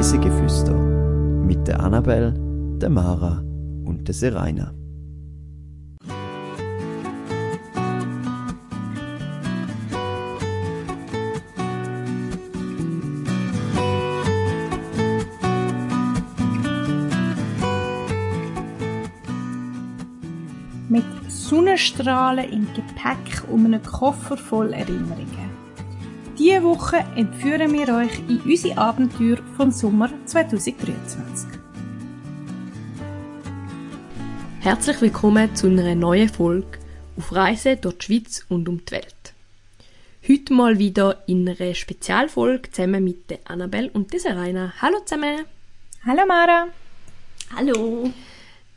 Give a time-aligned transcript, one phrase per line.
[0.00, 2.32] Reisegeflüster mit der Annabel,
[2.80, 3.44] der Mara
[3.84, 4.72] und der Seraina.
[20.88, 25.49] Mit Sonnenstrahlen im Gepäck um einen Koffer voll Erinnerungen.
[26.40, 31.50] Diese Woche entführen wir euch in unsere Abenteuer vom Sommer 2023.
[34.60, 36.78] Herzlich willkommen zu einer neuen Folge
[37.18, 39.34] auf Reise durch die Schweiz und um die Welt.
[40.26, 44.72] Heute mal wieder in einer Spezialfolge zusammen mit der Annabelle und der Serena.
[44.80, 45.44] Hallo zusammen!
[46.06, 46.68] Hallo Mara!
[47.54, 48.10] Hallo!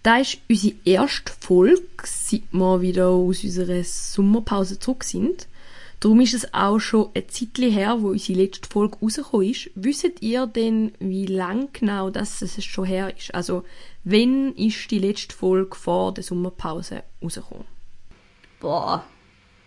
[0.03, 5.48] Das ist unsere erste Folge, seit wir wieder aus unserer Sommerpause zurück sind.
[6.04, 9.70] Darum ist es auch schon ein Zeitchen her, wo unsere letzte Folge rausgekommen ist.
[9.76, 13.34] Wisst ihr denn, wie lang genau das es schon her ist?
[13.34, 13.64] Also,
[14.04, 17.64] wann ist die letzte Folge vor der Sommerpause rausgekommen?
[18.60, 19.06] Boah,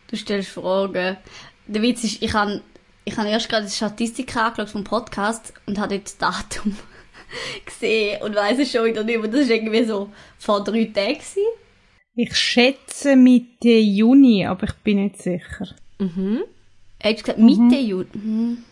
[0.09, 1.17] du stellst Fragen.
[1.69, 2.61] Der Witz ist, ich habe
[3.07, 6.77] ich hab erst gerade die Statistik angeschaut vom Podcast und habe dort das Datum
[7.65, 9.31] gesehen und weiss es schon wieder nicht mehr.
[9.31, 11.19] Das war irgendwie so vor drei Tagen.
[12.15, 15.75] Ich schätze Mitte Juni, aber ich bin nicht sicher.
[15.99, 16.43] Mhm.
[16.99, 18.07] Hättest du gesagt Mitte Juni?
[18.13, 18.65] Mhm.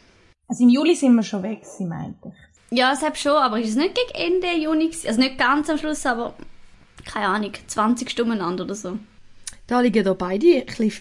[0.48, 2.78] Also im Juli sind wir schon weg, sie meinte ich.
[2.78, 4.91] Ja, es hat schon, aber ist es nicht gegen Ende Juni?
[5.06, 6.34] Also nicht ganz am Schluss, aber
[7.05, 8.98] keine Ahnung, 20 Stunden oder so.
[9.66, 10.92] Da liegen da beide ein bisschen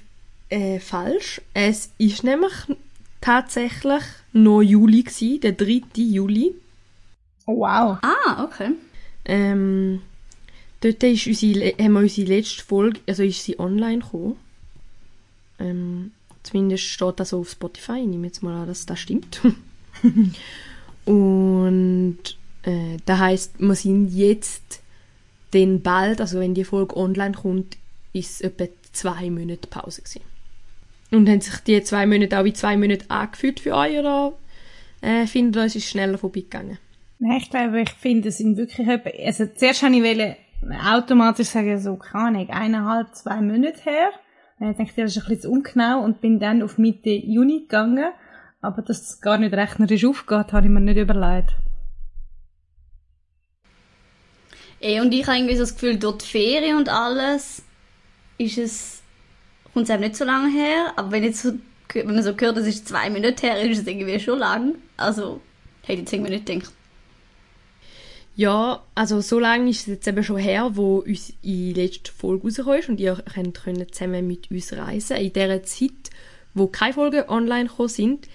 [0.49, 1.41] äh, falsch.
[1.53, 2.53] Es ist nämlich
[3.21, 5.81] tatsächlich noch Juli gewesen, der 3.
[5.95, 6.55] Juli.
[7.45, 7.97] Oh, wow.
[8.01, 8.71] Ah, okay.
[9.25, 10.01] Ähm,
[10.81, 14.37] dort ist unsere, haben wir unsere letzte Folge, also ist sie online gekommen.
[15.63, 16.11] Ähm,
[16.43, 17.99] zumindest steht das so auf Spotify.
[18.01, 19.41] Ich nehme jetzt mal an, dass das stimmt.
[21.05, 22.17] Und
[22.63, 24.81] äh, das heißt, wir sind jetzt
[25.53, 27.77] den bald, also wenn die Folge online kommt,
[28.13, 30.21] ist etwa zwei Monate Pause gewesen.
[31.11, 34.33] Und haben sich die zwei Monate auch wie zwei Monate angefühlt für euch oder
[35.01, 36.79] äh, findet ihr, es ist schneller vorbeigegangen?
[37.19, 40.37] Nein, ich glaube, ich finde, es sind wirklich, etwa- also zuerst habe ich wollte
[40.91, 44.09] automatisch sagen, so, keine Ahnung, eineinhalb, zwei Monate her.
[44.59, 48.11] Und ich dachte, das ist ein bisschen ungenau und bin dann auf Mitte Juni gegangen.
[48.61, 51.55] Aber dass es gar nicht rechnerisch aufgeht, habe ich mir nicht überlegt.
[54.79, 57.63] Eh, und ich habe irgendwie so das Gefühl, durch die Ferien und alles
[58.37, 59.01] ist es,
[59.73, 60.93] kommt es einem nicht so lange her.
[60.95, 61.53] Aber wenn, jetzt so,
[61.93, 64.75] wenn man so hört, es ist zwei Minuten her, ist es irgendwie schon lang.
[64.97, 65.41] Also,
[65.81, 66.73] hätte ich jetzt irgendwie nicht gedacht.
[68.35, 71.03] Ja, also so lange ist es jetzt eben schon her, wo
[71.43, 75.17] die letzte Folge rausgekommen ist und ihr könnt zusammen mit uns reisen.
[75.17, 76.09] In dieser Zeit,
[76.55, 78.27] wo keine Folgen online gekommen sind,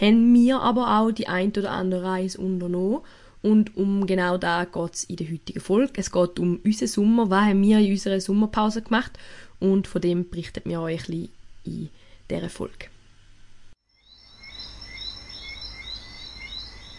[0.00, 3.02] haben wir aber auch die ein oder andere Reise unternommen.
[3.42, 5.92] Und um genau da geht es in der heutigen Folge.
[5.96, 9.12] Es geht um unseren Sommer, was haben wir in unserer Sommerpause gemacht
[9.60, 11.28] und von dem berichten wir euch ein
[11.64, 11.90] in
[12.28, 12.86] dieser Folge.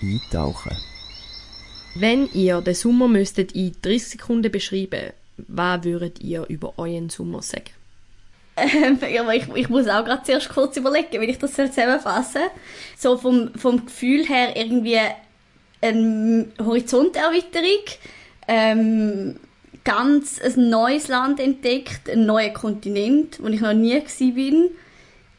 [0.01, 0.94] Eintauchen.
[1.97, 7.41] Wenn ihr den Sommer müsstet in 30 Sekunden beschreiben, was würdet ihr über euren Sommer
[7.41, 7.71] sagen?
[8.57, 8.99] Ähm,
[9.33, 12.43] ich, ich muss auch gerade zuerst kurz überlegen, wie ich das soll zusammenfassen
[12.97, 14.99] So vom, vom Gefühl her irgendwie
[15.81, 17.83] eine Horizonterweiterung,
[18.47, 19.39] ähm,
[19.83, 24.01] ganz ein neues Land entdeckt, einen neuen Kontinent, wo ich noch nie
[24.31, 24.69] bin,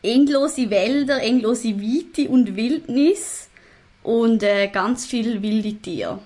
[0.02, 3.48] endlose Wälder, endlose Weite und Wildnis
[4.02, 6.18] und äh, ganz viele wilde Tiere.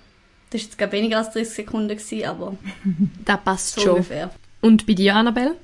[0.51, 2.57] Das war jetzt glaube ich, weniger als 30 Sekunden, gewesen, aber
[3.25, 3.91] Das passt so schon.
[3.93, 4.31] ungefähr.
[4.61, 5.57] Und bei dir, Annabelle?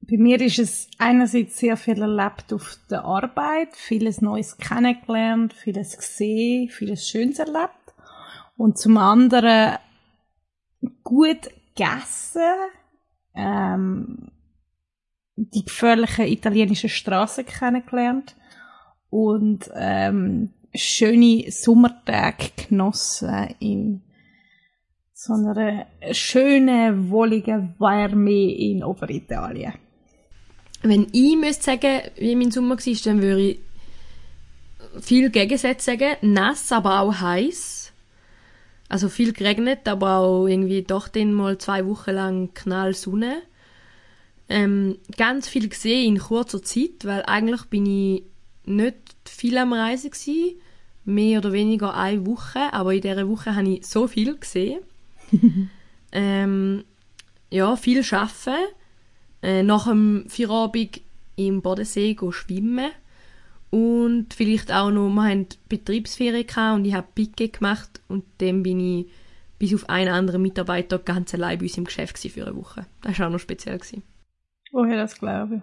[0.00, 5.96] Bei mir ist es einerseits sehr viel erlebt auf der Arbeit, vieles Neues kennengelernt, vieles
[5.96, 7.72] gesehen, vieles Schönes erlebt.
[8.56, 9.78] Und zum anderen
[11.02, 12.42] gut gegessen,
[13.34, 14.30] ähm,
[15.36, 18.36] die gefährlichen italienischen Straßen kennengelernt
[19.10, 24.02] und ähm, schöne Sommertage genossen in
[25.26, 29.74] so einer schönen, wolligen Wärme in Oberitalien.
[30.82, 33.58] Wenn ich müsste sagen, wie mein Sommer war, dann würde ich
[35.00, 36.16] viel Gegensätze sagen.
[36.22, 37.92] Nass, aber auch heiß.
[38.88, 43.42] Also viel geregnet, aber auch irgendwie doch dann mal zwei Wochen lang knall Sonne.
[44.48, 48.22] Ähm, ganz viel gesehen in kurzer Zeit, weil eigentlich bin ich
[48.64, 50.60] nicht viel am Reisen gsi,
[51.04, 54.78] mehr oder weniger eine Woche, aber in dieser Woche habe ich so viel gesehen.
[56.12, 56.84] ähm,
[57.50, 58.72] ja, viel arbeiten,
[59.42, 61.00] äh, nach dem Feierabend
[61.36, 62.90] im Bodensee go schwimmen
[63.70, 68.62] Und vielleicht auch noch, wir hatten Betriebsferien gehabt und ich habe Picke gemacht und dann
[68.62, 69.06] bin ich
[69.58, 72.86] bis auf einen anderen Mitarbeiter ganz allein bei uns im Geschäft für eine Woche.
[73.02, 73.78] Das war auch noch speziell.
[73.78, 74.02] Gewesen.
[74.72, 75.62] Woher das glaube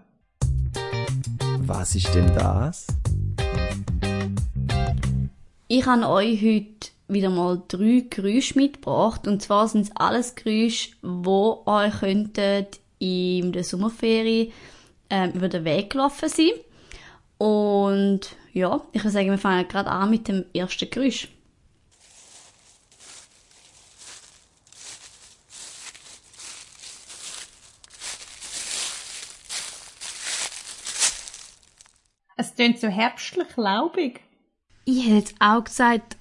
[1.65, 2.87] Was ist denn das?
[5.67, 9.27] Ich habe euch heute wieder mal drei Geräusche mitgebracht.
[9.27, 11.29] Und zwar sind es alles Geräusche, die
[11.65, 12.67] euch könnten
[12.99, 14.53] in der Sommerferie
[15.09, 16.51] ähm, über den Weg gelaufen sein.
[17.37, 21.27] Und ja, ich würde sagen, wir fangen gerade an mit dem ersten Geräusch.
[32.35, 34.21] Es klingt so herbstlich laubig.
[34.85, 36.17] Ich hätte jetzt auch gesagt,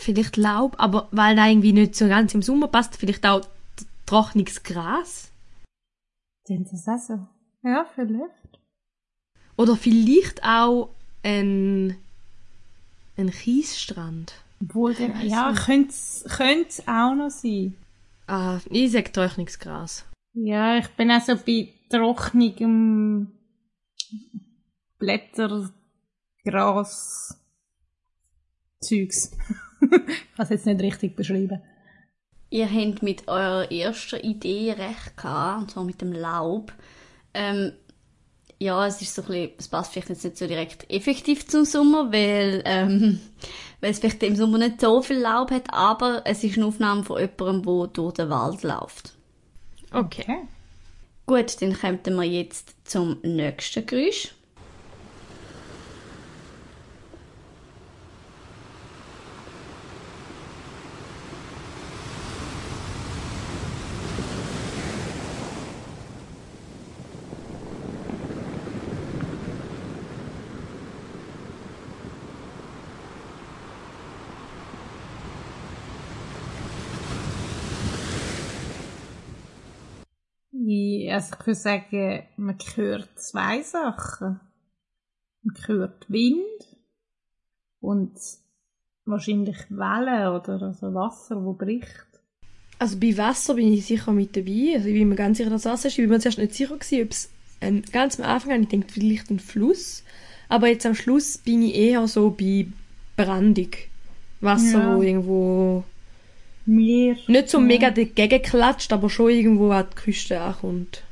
[0.00, 3.42] vielleicht Laub, aber weil da irgendwie nicht so ganz im Sommer passt, vielleicht auch
[4.06, 5.30] trockenes Gras.
[6.44, 7.26] Klingt das auch so?
[7.62, 8.58] Ja, vielleicht.
[9.56, 10.90] Oder vielleicht auch
[11.22, 11.96] ein,
[13.16, 14.34] ein Kiesstrand.
[14.62, 17.74] Obwohl, der, ja, könnte es auch noch sein.
[18.26, 20.04] Ah, ich sag trockenes Gras.
[20.34, 23.32] Ja, ich bin auch so bei trockenem
[24.98, 25.70] Blätter,
[26.44, 27.38] Gras,
[28.80, 29.36] Zeugs.
[29.90, 31.60] ich kann es jetzt nicht richtig beschreiben.
[32.50, 36.72] Ihr habt mit eurer ersten Idee recht gehabt, und zwar mit dem Laub.
[37.32, 37.72] Ähm,
[38.58, 41.64] ja, es ist so ein bisschen, es passt vielleicht jetzt nicht so direkt effektiv zum
[41.64, 43.20] Sommer, weil, ähm,
[43.80, 47.04] weil es vielleicht im Sommer nicht so viel Laub hat, aber es ist eine Aufnahme
[47.04, 49.14] von jemandem, der durch den Wald läuft.
[49.92, 50.42] Okay.
[51.26, 54.34] Gut, dann kommen wir jetzt zum nächsten Geräusch.
[81.10, 84.40] Ich, also ich würde sagen, man hört zwei Sachen.
[85.42, 86.78] Man hört Wind
[87.80, 88.12] und
[89.06, 92.06] wahrscheinlich Wellen oder also Wasser, wo bricht.
[92.78, 94.74] Also bei Wasser bin ich sicher mit dabei.
[94.76, 95.98] Also ich bin mir ganz sicher, dass es Wasser ist.
[95.98, 97.30] Ich bin mir zuerst nicht sicher gewesen, ob es
[97.60, 100.04] ein, ganz am Anfang habe ich gedacht, vielleicht ein Fluss.
[100.48, 102.68] Aber jetzt am Schluss bin ich eher so bei
[103.16, 103.70] Brandung.
[104.40, 104.96] Wasser, Ja.
[104.96, 105.84] wo irgendwo
[106.66, 107.16] Meer.
[107.26, 111.02] nicht so mega dagegen klatscht, aber schon irgendwo an die Küste ankommt.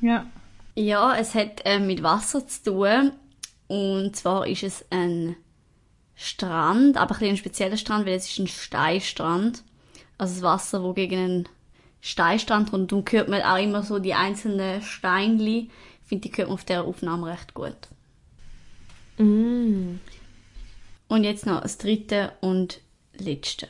[0.00, 0.26] Ja.
[0.74, 3.12] Ja, es hat äh, mit Wasser zu tun.
[3.68, 5.36] Und zwar ist es ein
[6.14, 9.62] Strand, aber ein, bisschen ein spezieller Strand, weil es ist ein Steinstrand.
[10.18, 11.48] Also das Wasser, wo gegen einen
[12.00, 15.70] Steinstrand und darum hört man auch immer so die einzelnen Steinli.
[16.02, 17.76] Ich finde, die hört man auf der Aufnahme recht gut.
[19.18, 19.98] Mm.
[21.08, 22.80] Und jetzt noch das dritte und
[23.16, 23.68] letzte.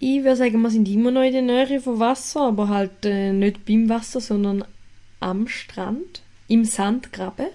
[0.00, 3.32] Ich würde sagen, wir sind immer noch in der Nähe vom Wasser, aber halt äh,
[3.32, 4.64] nicht beim Wasser, sondern
[5.20, 7.48] am Strand, im Sandgraben.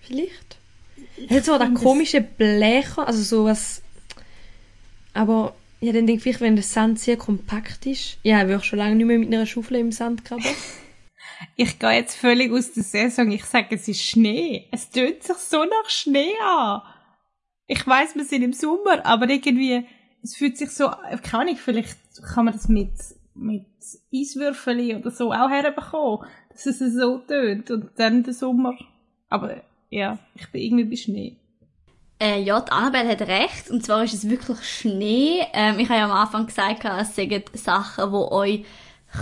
[0.00, 0.56] Vielleicht?
[1.28, 3.82] Es hat so ein komische Blecher, also sowas.
[5.14, 8.18] Aber ja, dann denke ich, wenn der Sand sehr kompakt ist.
[8.22, 10.44] Ja, ich würde schon lange nicht mehr mit einer Schaufel im Sand graben.
[11.54, 13.30] Ich gehe jetzt völlig aus der Saison.
[13.30, 14.68] Ich sage, es ist Schnee.
[14.72, 16.80] Es tönt sich so nach Schnee an.
[17.66, 19.86] Ich weiß, wir sind im Sommer, aber irgendwie,
[20.22, 20.88] es fühlt sich so,
[21.22, 21.98] keine Ahnung, vielleicht
[22.32, 22.92] kann man das mit,
[23.34, 23.66] mit
[24.14, 28.74] Eiswürfeln oder so auch herbekommen, dass es so tönt und dann der Sommer.
[29.28, 31.36] Aber ja, ich bin irgendwie bei Schnee.
[32.18, 33.70] Äh, ja, die Annabelle hat recht.
[33.70, 35.42] Und zwar ist es wirklich Schnee.
[35.52, 38.64] Ähm, ich habe ja am Anfang gesagt, es sind Sachen, die euch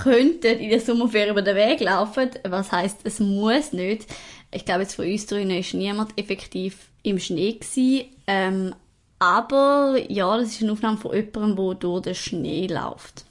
[0.02, 2.30] könnten in der Sommerferien über den Weg laufen.
[2.44, 4.06] Was heißt, es muss nicht.
[4.50, 8.06] Ich glaube, jetzt von uns drinnen ist niemand effektiv im Schnee gewesen.
[8.26, 8.74] Ähm,
[9.18, 13.24] aber ja, das ist eine Aufnahme von jemandem, der durch den Schnee läuft.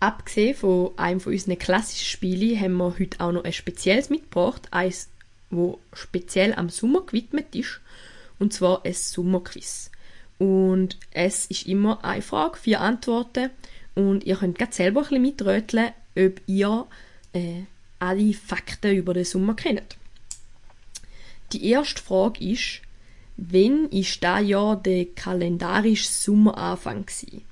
[0.00, 4.66] Abgesehen von einem von unseren klassischen Spielen haben wir heute auch noch ein spezielles mitgebracht,
[4.72, 5.08] eins,
[5.52, 7.80] wo speziell am Sommer gewidmet ist,
[8.38, 9.90] und zwar ein Sommerquiz.
[10.38, 13.50] Und es ist immer eine Frage, vier Antworten,
[13.94, 16.86] und ihr könnt gerade selber ein bisschen mitröteln, ob ihr
[17.32, 17.62] äh,
[17.98, 19.96] alle Fakten über den Sommer kennt.
[21.52, 22.80] Die erste Frage ist,
[23.36, 27.44] wann ist da Jahr der kalendarische Sommeranfang gewesen?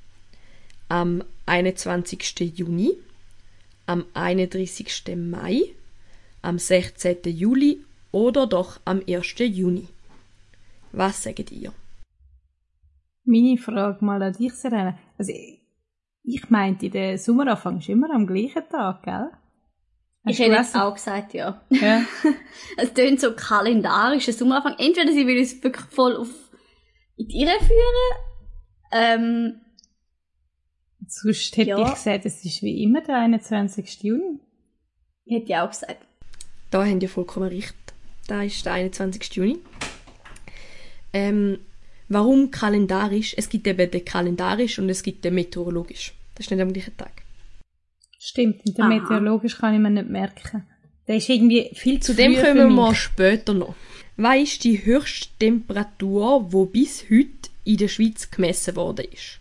[0.91, 2.53] am 21.
[2.57, 2.97] Juni,
[3.87, 5.17] am 31.
[5.17, 5.63] Mai,
[6.43, 7.19] am 16.
[7.25, 9.35] Juli oder doch am 1.
[9.39, 9.89] Juni?
[10.93, 11.73] Was sagt ihr?
[13.25, 14.99] Meine Frage mal an dich, Serena.
[15.19, 15.61] Also, ich-
[16.23, 19.31] ich meinte, der Sommeranfang ist immer am gleichen Tag, gell?
[20.25, 21.63] Ich Hast du hätte jetzt auch gesagt, ja.
[21.71, 22.05] Ja.
[22.77, 24.75] Es tönt so kalendarisch, ein Sommeranfang.
[24.79, 26.29] Entweder sie will uns wirklich voll auf
[27.17, 28.17] in die Irre führen,
[28.93, 29.61] ähm,
[31.07, 31.83] Sonst hätte Ja.
[31.89, 34.03] ich gesagt, es ist wie immer der 21.
[34.05, 34.39] Juni.
[35.27, 36.07] hätte ich auch gesagt.
[36.71, 37.75] Da habt ihr vollkommen recht.
[38.31, 39.35] Da ist der 21.
[39.35, 39.59] Juni.
[41.13, 41.59] Ähm,
[42.09, 43.35] warum kalendarisch?
[43.37, 46.15] Es gibt eben den kalendarisch und es gibt den meteorologisch.
[46.37, 47.23] Das ist nicht am gleichen Tag.
[48.21, 48.89] Stimmt, und den Aha.
[48.89, 50.65] meteorologisch kann ich mir nicht merken.
[51.09, 53.75] Der ist irgendwie viel zu Zu dem früh kommen für wir später noch.
[54.17, 59.41] Was ist die höchste Temperatur, die bis heute in der Schweiz gemessen worden ist?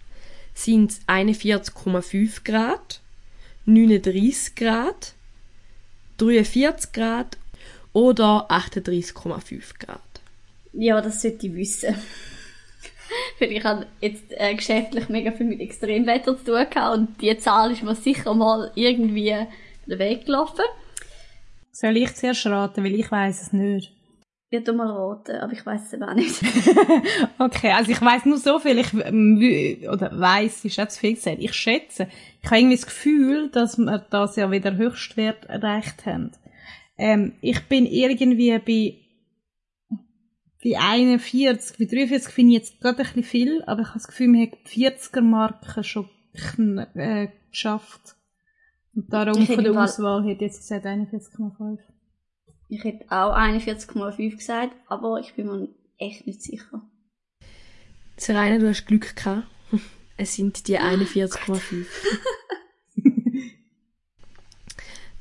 [0.55, 3.01] Sind es 41,5 Grad,
[3.67, 5.13] 39 Grad,
[6.17, 7.37] 43 Grad
[7.99, 9.99] oder 38,5 Grad?
[10.71, 11.95] Ja, das sollte ich wissen.
[13.39, 17.37] Weil ich habe jetzt äh, geschäftlich mega viel mit Extremwetter zu tun gehabt und die
[17.37, 19.35] Zahl ist mir sicher mal irgendwie
[19.85, 20.63] den Weg gelaufen.
[21.71, 23.93] Soll ich zuerst raten, weil ich weiß es nicht.
[24.51, 26.41] Ich tu mal raten, aber ich weiß es eben auch nicht.
[27.39, 29.37] Okay, also ich weiß nur so viel, ich ähm,
[29.91, 31.37] oder weiß, ist auch zu viel gesagt.
[31.39, 32.07] Ich schätze,
[32.41, 36.31] ich habe irgendwie das Gefühl, dass wir das ja wieder Höchstwert erreicht haben.
[36.99, 38.95] Ähm, ich bin irgendwie bei
[40.61, 44.07] bei 41, bei 43 finde ich jetzt gerade ein bisschen viel, aber ich habe das
[44.07, 48.15] Gefühl, wir haben die 40er Marke schon kn- äh, geschafft.
[48.93, 51.79] Und darum Ich von der Auswahl hätte ich jetzt gesagt 41,5.
[52.67, 56.81] Ich hätte auch 41,5 gesagt, aber ich bin mir echt nicht sicher.
[58.17, 59.47] Serena, du hast Glück gehabt.
[60.21, 61.85] Es sind die 41,5.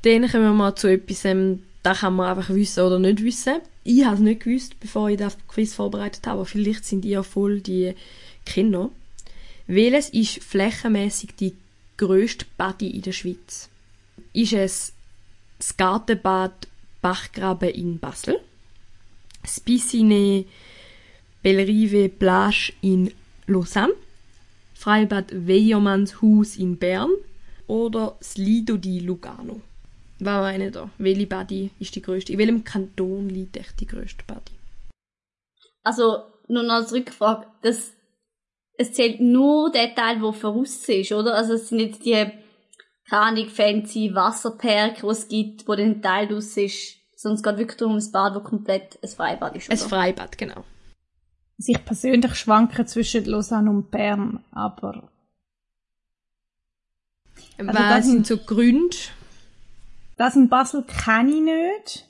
[0.01, 3.61] Dann kommen wir mal zu etwas, ähm, da kann man einfach wissen oder nicht wissen.
[3.83, 7.23] Ich habe es nicht gewusst, bevor ich das Quiz vorbereitet habe, aber vielleicht sind ihr
[7.23, 7.95] voll die
[8.45, 8.91] Kinder.
[9.65, 11.55] Welches ist flächenmäßig die
[11.97, 13.69] grösste Badi in der Schweiz?
[14.33, 14.93] Ist es
[15.57, 16.67] das Gartenbad
[17.01, 18.39] Bachgraben in Basel?
[19.41, 20.45] Das Piscine
[21.41, 23.11] Bellerive Plage in
[23.47, 23.93] Lausanne,
[24.75, 27.09] Freibad Weyermannshaus in Bern
[27.65, 29.61] oder das Lido di Lugano.
[30.19, 30.89] Was meine da?
[30.97, 32.33] Welche Badi ist die grösste?
[32.33, 34.51] In welchem Kanton liegt echt die grösste Badi?
[35.83, 37.93] Also, nur noch als Rückfrage, das,
[38.77, 41.35] es zählt nur der Teil, der voraus ist, oder?
[41.35, 42.11] Also, es sind nicht die,
[43.09, 47.57] keine Ahnung, fancy Wasserperke, die es gibt, wo den Teil draus ist, sondern es geht
[47.57, 49.89] wirklich darum, ein Bad, das komplett ein Freibad ist, Ein oder?
[49.89, 50.63] Freibad, genau.
[51.57, 55.09] Also ich persönlich schwanke zwischen Lausanne und Bern, aber
[57.57, 58.95] Was das sind so Gründe?
[60.19, 62.09] Das in Basel kenne ich nicht.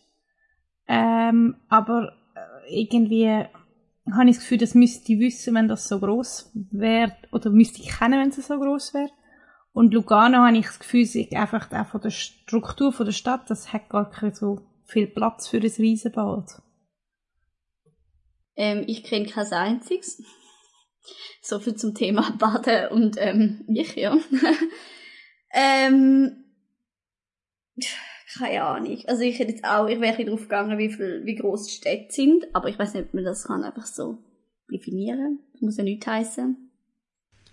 [0.87, 5.99] Ähm, aber äh, irgendwie habe ich das Gefühl, das müsste ich wissen, wenn das so
[5.99, 7.15] groß wäre.
[7.31, 9.11] Oder müsste ich kennen, wenn es so groß wäre.
[9.73, 13.71] Und Lugano habe ich das Gefühl, ist einfach auch von der Struktur der Stadt, das
[13.73, 16.63] hat gar keinen so viel Platz für ein Riesenbad.
[18.55, 20.23] Ähm, ich kenne kein einziges.
[21.43, 24.17] So viel zum Thema Baden und ähm, ich, ja.
[25.53, 26.38] ähm,
[28.38, 28.98] keine Ahnung.
[29.07, 32.12] Also ich hätte jetzt auch, ich wäre darauf gegangen, wie viel, wie groß die Städte
[32.12, 34.19] sind, aber ich weiß nicht, ob man das kann einfach so
[34.71, 35.39] definieren.
[35.53, 36.69] Das muss ja nichts heißen.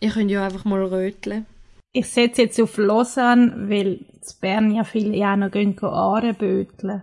[0.00, 1.46] Ihr könnt ja einfach mal röteln.
[1.92, 7.02] Ich setze jetzt auf Lausanne, weil in Bern ja viele ja noch gehen Ahrenböteln.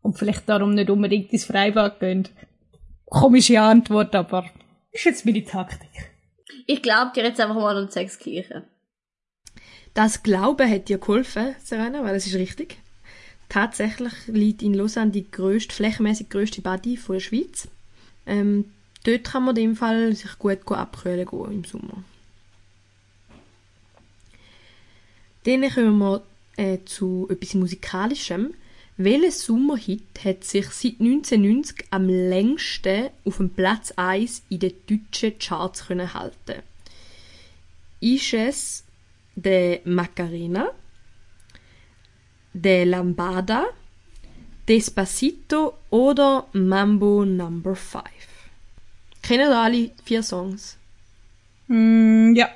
[0.00, 2.28] Und vielleicht darum nicht unbedingt ins Freibad gehen.
[3.04, 4.46] Komische Antwort, aber
[4.92, 6.14] ist jetzt meine Taktik.
[6.66, 8.64] Ich glaube dir jetzt einfach mal und sag's Kirche.
[9.94, 12.78] Das Glauben hat dir geholfen, Serena, weil das ist richtig.
[13.48, 17.68] Tatsächlich liegt in Lausanne die grösste, flächenmäßig grösste von der Schweiz.
[18.26, 18.72] Ähm,
[19.04, 22.02] dort kann man dem Fall sich gut abkühlen gehen im Sommer.
[25.44, 26.22] Dann kommen wir
[26.56, 28.54] äh, zu etwas Musikalischem.
[28.96, 35.38] Welcher Sommerhit hat sich seit 1990 am längsten auf dem Platz 1 in den deutschen
[35.38, 36.62] Charts halten?
[38.00, 38.83] Ist es
[39.34, 40.70] der Macarena,
[42.52, 43.66] der Lambada,
[44.68, 48.04] Despacito oder Mambo Number 5?
[49.22, 50.78] Kennen ihr alle vier Songs?
[51.68, 52.48] Mm, ja.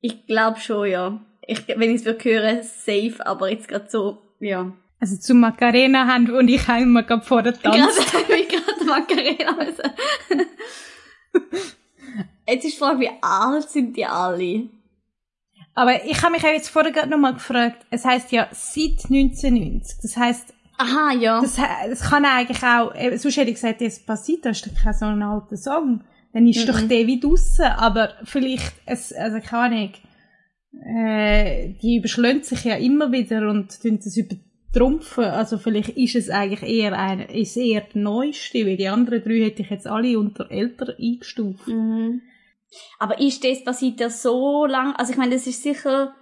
[0.00, 1.20] Ich glaube schon, ja.
[1.46, 4.72] Ich, wenn ich es hören, safe, aber jetzt gerade so, ja.
[4.98, 7.76] Also zu Macarena haben und ich haben immer gerade vor der Tanz.
[8.12, 9.90] habe ich gerade Macarena müssen.
[12.46, 14.68] Jetzt ist die Frage, wie alt sind die alle?
[15.80, 19.96] Aber ich habe mich auch jetzt vorher gerade nochmal gefragt, es heißt ja seit 1990.
[20.02, 21.40] Das heißt, Aha, ja.
[21.40, 25.22] das, das kann eigentlich auch, sonst hätte ich gesagt, Despacito ist doch kein so ein
[25.22, 26.04] alter Song.
[26.34, 29.92] Dann ist doch der wie draussen, aber vielleicht, es, also keine Ahnung,
[30.84, 35.24] äh, die überschlägt sich ja immer wieder und tun das übertrumpfen.
[35.24, 39.44] Also vielleicht ist es eigentlich eher ein, ist eher der neueste, weil die anderen drei
[39.44, 41.68] hätte ich jetzt alle unter älter eingestuft.
[41.68, 42.20] Mhm.
[42.98, 44.94] Aber ist Despacito so lang?
[44.96, 46.14] Also ich meine, das ist sicher...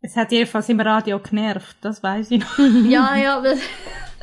[0.00, 2.58] Es hat jedenfalls im Radio genervt, das weiß ich noch.
[2.88, 3.54] ja, ja, aber...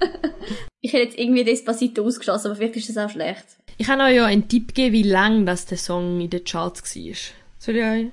[0.82, 3.46] ich hätte jetzt irgendwie Despacito ausgeschlossen, aber vielleicht ist das auch schlecht.
[3.78, 6.96] Ich kann euch ja einen Tipp geben, wie lang das der Song in den Charts
[6.96, 7.16] war.
[7.60, 8.08] Soll ich euch?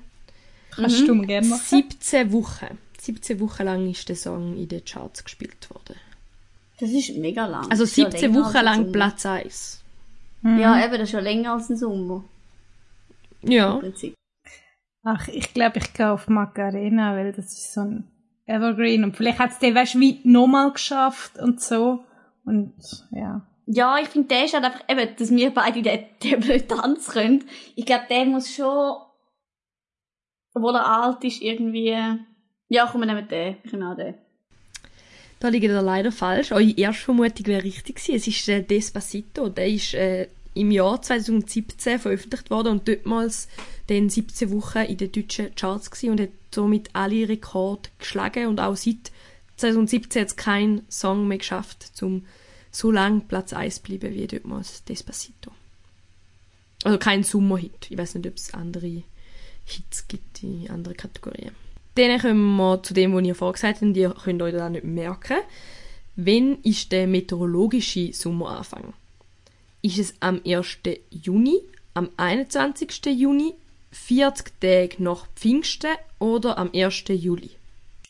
[0.70, 1.64] Kannst du mir gerne machen?
[1.64, 2.78] 17 Wochen.
[3.00, 5.96] 17 Wochen lang ist der Song in den Charts gespielt worden.
[6.78, 7.70] Das ist mega lang.
[7.70, 8.92] Also Das ist ja 17 länger Wochen lang.
[8.92, 9.82] Platz 1.
[10.42, 12.22] Ja, eben, das ist ja länger als ein Sommer.
[13.46, 13.76] Im Ja.
[13.76, 14.14] Prinzip.
[15.02, 18.10] Ach, ich glaube, ich gehe auf Macarena, weil das ist so ein
[18.46, 19.04] Evergreen.
[19.04, 22.04] Und vielleicht hat es den, weißt du, wie nochmal geschafft und so.
[22.44, 22.74] Und
[23.12, 23.46] ja.
[23.66, 27.12] Ja, ich finde, der ist halt einfach, eben, dass wir beide den, den blöd tanzen
[27.12, 27.44] können.
[27.74, 28.96] Ich glaube, der muss schon,
[30.54, 31.96] obwohl er alt ist, irgendwie,
[32.68, 33.56] ja, komm, wir nehmen den.
[33.64, 34.14] Ich nehme auch den.
[35.38, 36.50] Da liegt ihr leider falsch.
[36.52, 38.14] Eure erste Vermutung wäre richtig gewesen.
[38.14, 39.48] Es ist äh, Despacito.
[39.50, 43.48] Der ist äh, im Jahr 2017 veröffentlicht worden und dortmals
[43.88, 48.60] dann 17 Wochen in den deutschen Charts gewesen und hat somit alle Rekorde geschlagen und
[48.60, 49.12] auch seit
[49.56, 52.24] 2017 hat es kein Song mehr geschafft, um
[52.70, 55.50] so lang Platz 1 zu bleiben wie dortmals Despacito.
[56.84, 57.90] Also kein Sommerhit.
[57.90, 59.02] Ich weiß nicht, ob es andere
[59.64, 61.52] Hits gibt in anderen Kategorien.
[61.94, 65.38] Dann kommen wir zu dem, was ihr vorgesagt habt, ihr könnt euch das nicht merken.
[66.16, 68.92] Wann ist der meteorologische Sommeranfang?
[69.82, 70.78] Ist es am 1.
[71.10, 71.60] Juni,
[71.94, 73.06] am 21.
[73.06, 73.54] Juni,
[73.90, 77.04] 40 Tage nach Pfingsten oder am 1.
[77.08, 77.50] Juli?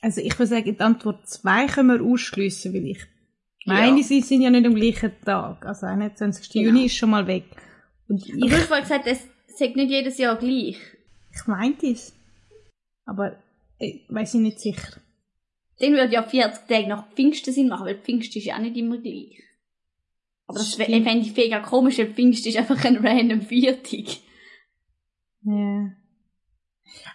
[0.01, 3.07] Also ich würde sagen, die Antwort 2 können wir ausschliessen, weil ich
[3.65, 5.67] meine, sie sind ja nicht am gleichen Tag.
[5.67, 6.51] Also 21.
[6.51, 6.67] Genau.
[6.67, 7.45] Juni ist schon mal weg.
[8.09, 10.79] Und Aber ich, hast vorhin gesagt, das sagt nicht jedes Jahr gleich.
[11.35, 12.15] ich meinte es.
[13.05, 13.37] Aber
[13.79, 15.01] ich weiß ich nicht sicher.
[15.79, 18.77] Dann würde ja 40 Tage nach Pfingsten Sinn machen, weil Pfingsten ist ja auch nicht
[18.77, 19.43] immer gleich.
[20.47, 24.19] Aber das fände ich mega komisch, weil Pfingsten ist einfach ein random Viertag.
[25.43, 25.91] Ja.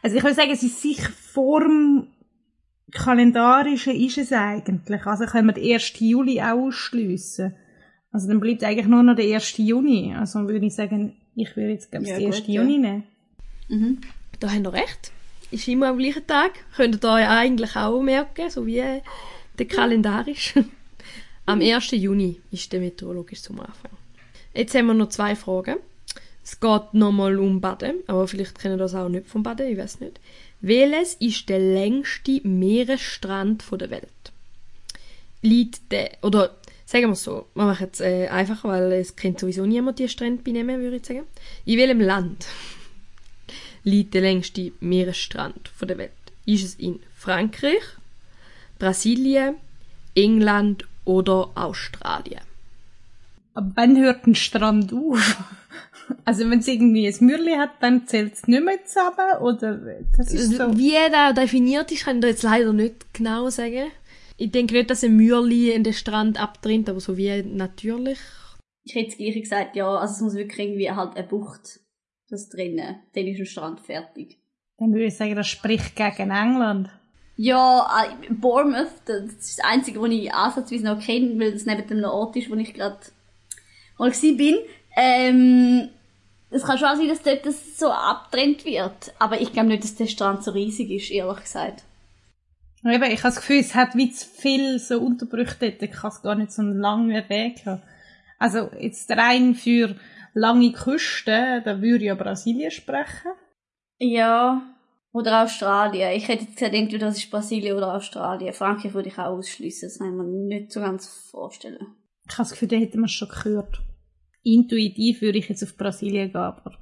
[0.02, 2.08] Also ich würde sagen, es ist sicher vorm
[2.92, 5.06] Kalendarischen ist es eigentlich.
[5.06, 5.94] Also können wir den 1.
[6.00, 7.56] Juli auch ausschliessen.
[8.12, 9.58] Also dann bleibt eigentlich nur noch der 1.
[9.58, 10.14] Juni.
[10.14, 12.38] Also würde ich sagen, ich würde jetzt glaube ich Ja, den 1.
[12.38, 12.62] gut, ja.
[12.62, 13.04] Juni nehmen.
[13.70, 14.02] Mhm.
[14.40, 15.12] Da habt ihr recht.
[15.52, 16.52] Ist immer am gleichen Tag.
[16.76, 18.84] Könnt ihr euch eigentlich auch merken, so wie
[19.58, 20.56] der kalendarisch.
[21.46, 21.92] Am 1.
[21.92, 23.92] Juni ist der meteorologische Sommeranfang.
[24.54, 25.78] Jetzt haben wir noch zwei Fragen.
[26.44, 30.00] Es geht nochmal um Baden, aber vielleicht kennen das auch nicht vom Baden, ich weiß
[30.00, 30.20] nicht.
[30.60, 34.08] Welches ist der längste Meeresstrand der Welt?
[35.42, 39.40] Liegt der, oder sagen wir es so, wir machen es äh, einfacher, weil es kennt
[39.40, 41.24] sowieso niemand die Strände benehmen, würde ich sagen.
[41.66, 42.48] In welchem Land
[43.84, 46.12] liegt der längste Meeresstrand der Welt?
[46.46, 47.84] Ist es in Frankreich,
[48.78, 49.56] Brasilien,
[50.16, 52.42] England oder Australien?
[53.54, 55.38] Aber wann hört ein Strand auf?
[56.26, 59.42] Also wenn es irgendwie ein Mürli hat, dann zählt es nicht mehr zusammen?
[59.42, 59.80] Oder
[60.18, 60.78] das ist so...
[60.78, 63.92] Wie der definiert ist, kann ich dir jetzt leider nicht genau sagen.
[64.36, 68.20] Ich denke nicht, dass ein Mürli in den Strand abtrennt, aber so wie natürlich.
[68.84, 71.80] Ich hätte das gleiche gesagt, ja, also es muss wirklich irgendwie halt eine Bucht
[72.30, 73.00] das drinnen.
[73.14, 74.40] Dann ist der Strand fertig.
[74.78, 76.90] Dann würde ich sagen, das spricht gegen England.
[77.36, 81.88] Ja, äh, Bournemouth, das ist das Einzige, was ich ansatzweise noch kenne, weil das neben
[81.88, 83.00] dem Ort ist, wo ich gerade
[83.98, 84.58] mal bin.
[84.96, 85.90] Ähm,
[86.50, 89.14] es kann schon sein, dass dort das so abtrennt wird.
[89.20, 91.84] Aber ich glaube nicht, dass der Strand so riesig ist, ehrlich gesagt.
[92.84, 95.82] Eben, ich habe das Gefühl, es hat wie zu viel so Unterbrüche dort.
[95.82, 97.82] Ich kann es gar nicht so einen langen Weg haben.
[98.40, 99.96] Also jetzt rein für
[100.34, 103.32] lange Küsten, da würde ich ja Brasilien sprechen.
[104.00, 104.64] Ja.
[105.14, 106.12] Oder Australien.
[106.16, 108.54] Ich hätte jetzt gesagt, entweder das ist Brasilien oder Australien.
[108.54, 109.90] Frankreich würde ich auch ausschließen.
[109.90, 111.96] Das kann ich mir nicht so ganz vorstellen.
[112.28, 113.82] Ich habe das Gefühl, da hätten wir es schon gehört.
[114.44, 116.78] Intuitiv würde ich jetzt auf Brasilien gehen, aber...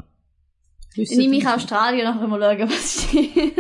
[0.96, 3.54] Dann nehme ich Australien nachher mal schauen, was steht.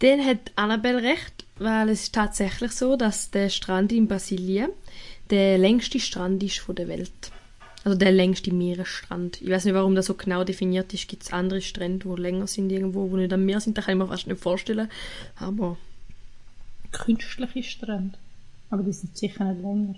[0.00, 4.70] Dann hat Annabelle recht, weil es ist tatsächlich so, dass der Strand in Brasilien
[5.30, 7.32] der längste Strand ist von der Welt.
[7.84, 9.40] Also der längste Meeresstrand.
[9.40, 11.08] Ich weiß nicht, warum das so genau definiert ist.
[11.08, 13.78] Gibt es andere Strände, wo länger sind irgendwo, wo nicht am Meer sind?
[13.78, 14.90] Da kann ich mir fast nicht vorstellen.
[15.36, 15.76] Aber...
[16.90, 18.18] Künstliche Strände.
[18.70, 19.94] Aber die sind sicher nicht länger.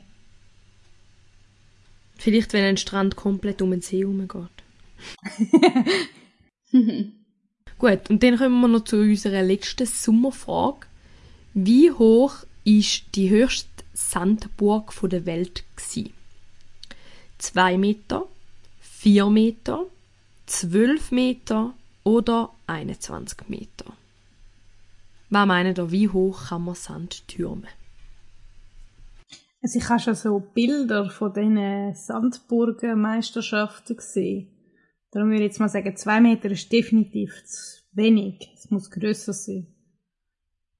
[2.16, 4.60] Vielleicht, wenn ein Strand komplett um den See herum geht.
[7.78, 10.86] Gut, und dann kommen wir noch zu unserer letzten Sommerfrage.
[11.54, 16.12] Wie hoch ist die höchste Sandburg der Welt gewesen?
[17.40, 18.26] 2 Meter,
[18.81, 19.87] 4 Meter,
[20.46, 21.74] 12 Meter
[22.05, 23.87] oder 21 Meter.
[25.31, 27.68] Was meint ihr, wie hoch kann man Sand türmen?
[29.62, 34.48] Also ich habe schon so Bilder von diesen Sandburgenmeisterschaften gesehen.
[35.11, 38.50] Darum würde ich jetzt mal sagen, 2 Meter ist definitiv zu wenig.
[38.55, 39.66] Es muss grösser sein.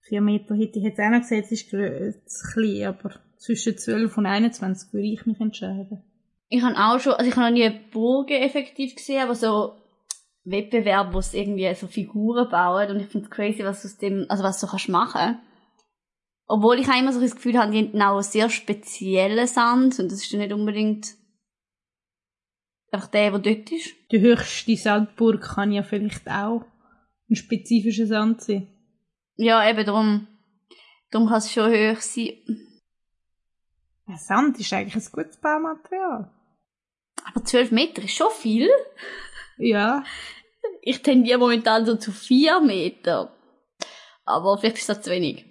[0.01, 4.19] Vier Meter hätte ich jetzt auch noch gesehen, es ist zu klein, aber zwischen 12
[4.19, 6.03] und 21 würde ich mich entscheiden.
[6.53, 9.77] Ich habe auch schon, also ich habe noch nie Burgen effektiv gesehen, aber so
[10.45, 13.97] Wettbewerb, wo es irgendwie so Figuren bauen und ich finde es crazy, was du aus
[13.99, 15.39] dem, also was du kannst machen.
[16.49, 20.01] Obwohl ich auch immer so das Gefühl habe, die haben auch einen sehr speziellen Sand
[20.01, 21.15] und das ist dann nicht unbedingt
[22.91, 23.95] einfach der, der dort ist.
[24.11, 26.65] Die höchste Sandburg kann ja vielleicht auch
[27.31, 28.67] ein spezifischer Sand sein.
[29.37, 30.27] Ja, eben darum,
[31.13, 32.33] darum kann es schon hoch sein.
[34.17, 36.29] Sand ist eigentlich ein gutes Baumaterial.
[37.35, 38.69] Aber 12 Meter ist schon viel.
[39.59, 40.05] Ja,
[40.83, 43.33] Ich tendiere momentan so zu 4 Meter.
[44.25, 45.45] Aber vielleicht ist das zu wenig.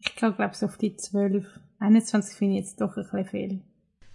[0.00, 1.46] ich glaube, glaube so auf die 12.
[1.78, 3.62] 21 finde ich jetzt doch ein bisschen viel.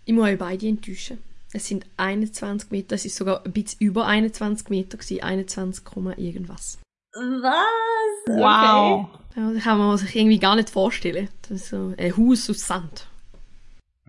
[0.06, 1.22] Ich muss euch beide enttäuschen.
[1.54, 6.14] Es sind 21 Meter, es ist sogar ein bisschen über 21 Meter gewesen, 21, Komma
[6.18, 6.80] irgendwas.
[7.14, 8.28] Was?
[8.28, 9.08] Wow.
[9.36, 11.30] Ja, das kann man sich irgendwie gar nicht vorstellen.
[11.44, 13.08] Das ist so ein Haus aus Sand.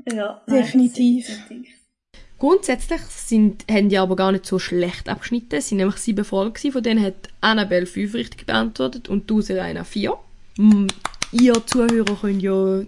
[0.00, 0.16] Okay.
[0.16, 1.28] Ja, Definitiv.
[2.38, 5.56] Grundsätzlich sind, haben die aber gar nicht so schlecht abgeschnitten.
[5.56, 6.72] Es sind nämlich sieben Fragen gewesen.
[6.72, 10.16] Von denen hat Annabelle fünf richtig beantwortet und du, Serena, vier.
[11.32, 12.82] Ihr Zuhörer könnt ja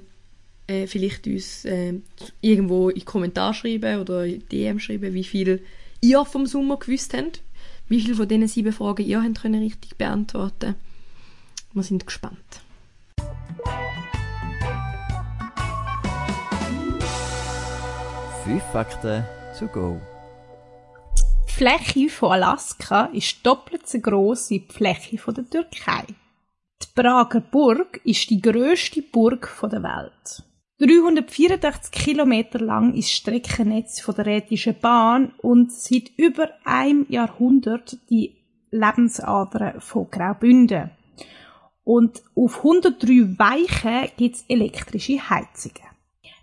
[0.69, 1.95] äh, vielleicht uns äh,
[2.41, 5.63] irgendwo in die Kommentare schreiben oder in DM schreiben, wie viel
[6.01, 7.43] ihr vom Sommer gewusst habt.
[7.89, 10.77] Wie viele von diesen sieben Fragen ihr habt können richtig beantworten.
[11.73, 12.39] Wir sind gespannt.
[18.45, 19.25] Fünf Fakten
[19.61, 20.01] to go.
[21.49, 26.05] Die Fläche von Alaska ist doppelt so gross wie die Fläche von der Türkei.
[26.83, 30.42] Die Prager Burg ist die grösste Burg der Welt.
[30.79, 37.99] 384 Kilometer lang ist das Streckennetz von der Rätischen Bahn und seit über einem Jahrhundert
[38.09, 38.37] die
[38.70, 40.90] Lebensader von Graubünden.
[41.85, 45.89] Und auf 103 Weichen gibt es elektrische Heizungen.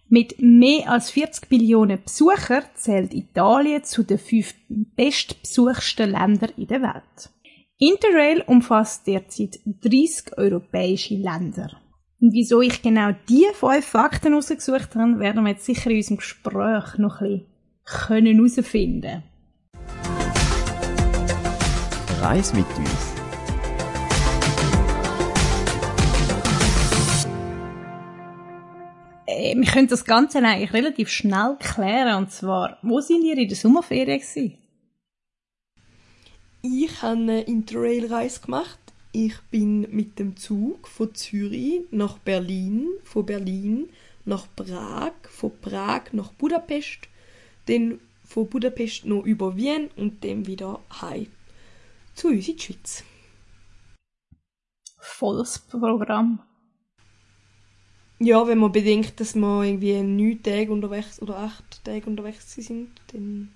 [0.10, 6.82] Mit mehr als 40 Millionen Besuchern zählt Italien zu den fünf bestbesuchten Ländern in der
[6.82, 7.30] Welt.
[7.78, 11.82] Interrail umfasst derzeit 30 europäische Länder.
[12.22, 16.18] Und wieso ich genau diese fünf Fakten herausgesucht habe, werden wir jetzt sicher in unserem
[16.18, 19.24] Gespräch noch ein bisschen können herausfinden.
[22.22, 23.17] Reis mit uns.
[29.38, 32.16] Wir können das Ganze eigentlich relativ schnell klären.
[32.16, 34.58] Und zwar, wo sind ihr in der Sommerferien gewesen?
[36.62, 38.80] Ich habe eine Interrail-Reise gemacht.
[39.12, 43.90] Ich bin mit dem Zug von Zürich nach Berlin, von Berlin
[44.26, 47.08] nach Prag, von Prag nach Budapest,
[47.68, 51.28] dann von Budapest noch über Wien und dann wieder heim
[52.18, 53.04] zu uns in die Schweiz.
[55.00, 56.47] Volles Programm.
[58.20, 62.90] Ja, wenn man bedenkt, dass wir irgendwie neun Tage unterwegs oder acht Tage unterwegs sind,
[63.14, 63.52] dann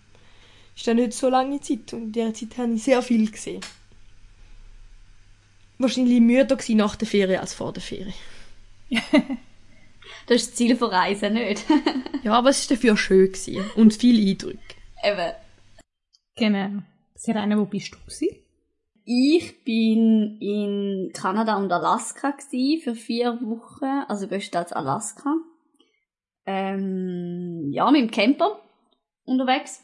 [0.76, 1.93] ist das nicht so lange Zeit.
[1.93, 3.62] Und in dieser Zeit habe ich sehr viel gesehen.
[5.80, 8.13] Wahrscheinlich müder gewesen nach der Ferien als vor der Ferien.
[10.28, 11.65] Das ist das Ziel von Reisen, nicht?
[12.24, 13.65] Ja, aber es war dafür schön gewesen.
[13.76, 14.60] und viel Eindruck.
[15.04, 15.34] Eben.
[16.36, 16.84] Genau.
[17.15, 18.40] Serena, wo bist du gewesen?
[19.13, 22.34] Ich bin in Kanada und Alaska
[22.82, 25.36] für vier Wochen, also größtenteils Alaska.
[26.45, 28.62] Ähm, ja, mit dem Camper
[29.26, 29.84] unterwegs.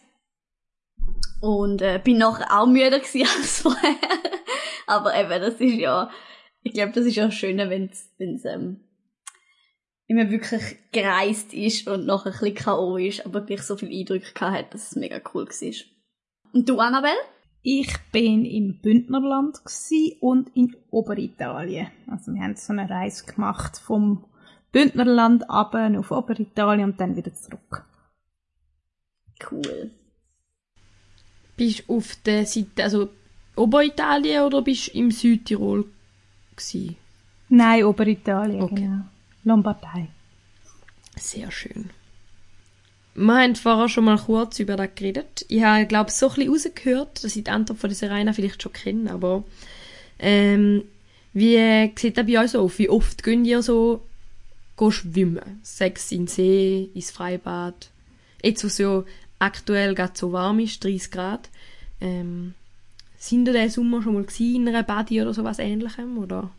[1.41, 3.97] Und äh, bin nachher auch müde gsi als vorher.
[4.87, 6.09] Aber eben, das ist ja,
[6.63, 8.79] ich glaube, das ist ja schön, wenn es ähm,
[10.07, 12.95] man wirklich gereist ist und nachher ein bisschen K.O.
[12.95, 16.53] ist, aber gleich so viel Eindrücke gehabt hat, dass es mega cool war.
[16.53, 17.19] Und du, Annabelle?
[17.69, 21.87] Ich bin im Bündnerland gsi und in Oberitalien.
[22.09, 24.23] Also wir haben so eine Reise gemacht vom
[24.71, 27.85] Bündnerland ab auf Oberitalien und dann wieder zurück.
[29.51, 29.91] Cool.
[31.57, 33.09] Bist du auf der Seite, also
[33.57, 35.91] Oberitalien oder bist du im Südtirol
[36.55, 36.95] gsi?
[37.49, 38.75] Nein, Oberitalien, Okay.
[38.75, 39.01] genau.
[39.43, 40.07] Lombardei.
[41.17, 41.89] Sehr schön.
[43.17, 45.43] Wir haben vorher schon mal kurz über das geredet.
[45.49, 48.61] Ich habe, glaube so ein bisschen rausgehört, dass ich die Antwort von dieser Rainer vielleicht
[48.61, 49.43] schon kenne, aber
[50.19, 50.83] Ähm,
[51.33, 52.79] wie sieht das bei euch so aus?
[52.79, 54.03] Wie oft gehen ihr so
[54.75, 55.59] go schwimmen?
[55.61, 57.89] Sechs in den See, ins Freibad?
[58.43, 59.03] Jetzt, wo es ja
[59.39, 61.49] aktuell gerade so warm ist, 30 Grad.
[62.01, 62.53] Ähm,
[63.17, 66.17] sind ihr diesen Sommer schon mal in einer Badi oder sowas ähnlichem?
[66.17, 66.51] Oder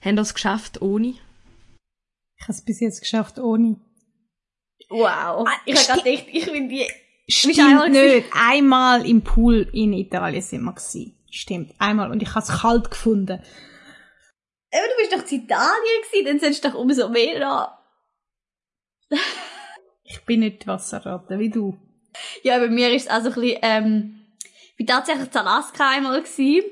[0.00, 1.14] haben ihr es geschafft ohne?
[2.38, 3.76] Ich habe es bis jetzt geschafft ohne.
[4.88, 5.48] Wow.
[5.64, 6.86] ich habe gerade gedacht, ich bin die...
[7.28, 8.28] Stimmt nicht.
[8.32, 11.18] Einmal im Pool in Italien sind wir gewesen.
[11.28, 12.10] Stimmt, einmal.
[12.12, 13.42] Und ich habe es kalt gefunden.
[14.72, 17.82] Aber du bist doch in Italien gewesen, dann sollst du doch umso mehr da.
[20.08, 21.76] Ich bin nicht Wasserratte, wie du.
[22.44, 24.26] Ja, bei mir ist es auch so ein bisschen, ähm,
[24.70, 26.62] ich bin tatsächlich in Alaska einmal gewesen.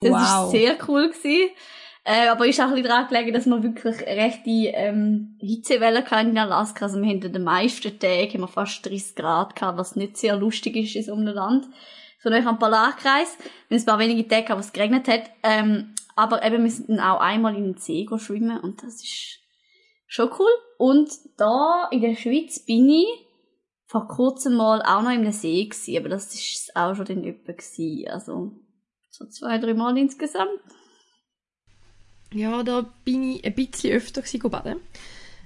[0.00, 0.50] Das war Wow.
[0.50, 1.50] sehr cool gewesen.
[2.10, 6.30] Äh, aber ist auch ein bisschen daran gelegen, dass wir wirklich rechte, ähm, Hitzewellen hatten
[6.30, 6.86] in Alaska.
[6.86, 10.34] Also wir an den meisten Tagen haben wir fast 30 Grad gehabt, was nicht sehr
[10.34, 11.66] lustig ist in so einem Land.
[12.22, 13.36] So nah am Polarkreis.
[13.68, 15.24] Wir haben ein paar wenige Tage, gehabt, wo es geregnet hat.
[15.42, 19.40] Ähm, aber eben, wir sind dann auch einmal in den See schwimmen und das ist
[20.06, 20.50] schon cool.
[20.78, 23.06] Und da in der Schweiz bin ich
[23.84, 27.24] vor kurzem mal auch noch in einem See gewesen, aber das ist auch schon dann
[27.24, 28.08] etwa gewesen.
[28.08, 28.52] Also,
[29.10, 30.58] so zwei, drei Mal insgesamt.
[32.32, 34.76] Ja, da bin ich ein bisschen öfter gewesen, baden.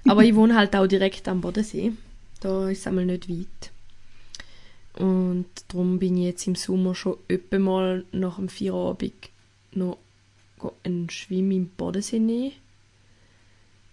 [0.07, 1.93] Aber ich wohne halt auch direkt am Bodensee.
[2.41, 3.71] Da ist es einmal nicht weit.
[5.01, 9.13] Und darum bin ich jetzt im Sommer schon öppe mal nach dem Feierabend
[9.73, 9.97] noch
[10.83, 12.51] einen Schwimm im Bodensee nehmen.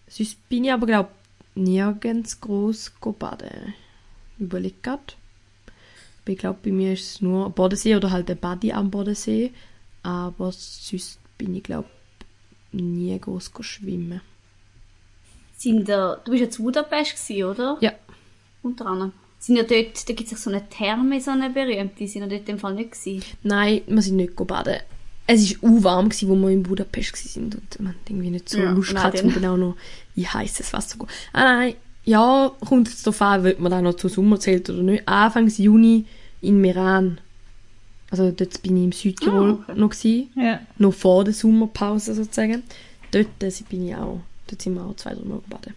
[0.09, 1.11] Sonst bin ich aber, glaube
[1.55, 3.75] nirgends groß baden.
[4.39, 5.17] Überleg grad.
[6.27, 9.53] Ich glaube, bei mir ist es nur Bodensee oder halt der Badi am Bodensee.
[10.03, 11.89] Aber sonst bin ich, glaube
[12.73, 14.21] nie groß schwimmen.
[15.57, 17.77] Sind da, du bist ja zu Budapest gewesen, oder?
[17.81, 17.93] Ja.
[18.63, 19.13] Unter anderem.
[19.39, 22.49] Sind ja dort, da gibt es so eine Therme, so eine berühmte, sind ja dort
[22.49, 23.25] im Fall nicht gewesen.
[23.43, 24.81] Nein, wir sind nicht baden.
[25.27, 28.59] Es war u warm, wo wir in Budapest waren und man hat irgendwie nicht so
[28.59, 29.27] Ja, Lust gehabt, dann.
[29.27, 29.77] um genau noch
[30.17, 31.09] in heißes Wasser zu gehen.
[31.33, 34.83] Ah nein, ja, kommt jetzt darauf an, ob man da noch zur Sommer zählt oder
[34.83, 35.07] nicht.
[35.07, 36.07] Anfangs Juni
[36.41, 37.21] in Meran.
[38.11, 39.81] Also dort bin ich im Südtirol Ah, okay.
[39.81, 40.61] noch gewesen, Ja.
[40.79, 42.63] noch vor der Sommerpause sozusagen.
[43.13, 45.75] Dort äh, bin ich auch, dort sind wir auch zwei, drei Mal baden.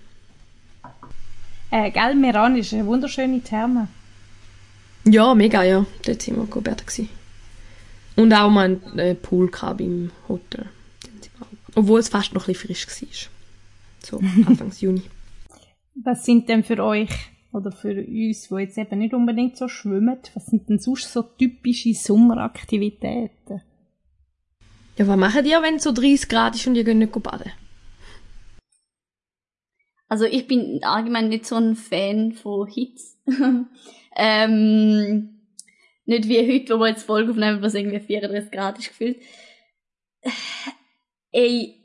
[1.72, 3.88] Äh, gell, Meran ist eine wunderschöne Therme.
[5.06, 5.86] Ja, mega, ja.
[6.06, 7.10] Dort sind wir go baden gewesen.
[8.16, 10.66] Und auch mal einen äh, Pool gehabt im Hotel.
[11.76, 14.20] Obwohl es fast noch ein bisschen frisch war.
[14.22, 15.02] So, Anfangs Juni.
[16.04, 17.10] Was sind denn für euch
[17.54, 21.22] oder für uns, die jetzt eben nicht unbedingt so schwimmen, was sind denn sonst so
[21.22, 23.62] typische Sommeraktivitäten?
[24.98, 27.20] Ja, was machen die, wenn es so 30 Grad ist und ihr geht nicht go
[27.20, 27.52] baden?
[30.08, 33.20] Also ich bin allgemein nicht so ein Fan von Hits.
[34.16, 35.40] ähm,
[36.06, 39.18] nicht wie heute, wo wir jetzt Folge aufnehmen, was irgendwie 34 Grad ist gefühlt.
[41.32, 41.83] Ey,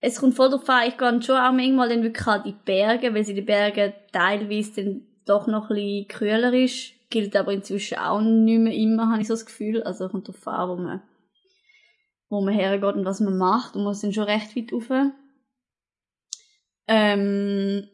[0.00, 3.12] es kommt voll drauf an, ich gehe schon auch manchmal dann wirklich an die Berge,
[3.14, 6.92] weil sie die Berge teilweise dann doch noch ein bisschen kühler ist.
[7.10, 9.82] Gilt aber inzwischen auch nicht mehr immer, habe ich so das Gefühl.
[9.82, 11.02] Also kommt drauf an, wo man,
[12.28, 13.74] wo man hergeht und was man macht.
[13.74, 14.90] Und man ist dann schon recht weit rauf.
[16.86, 17.88] Ähm,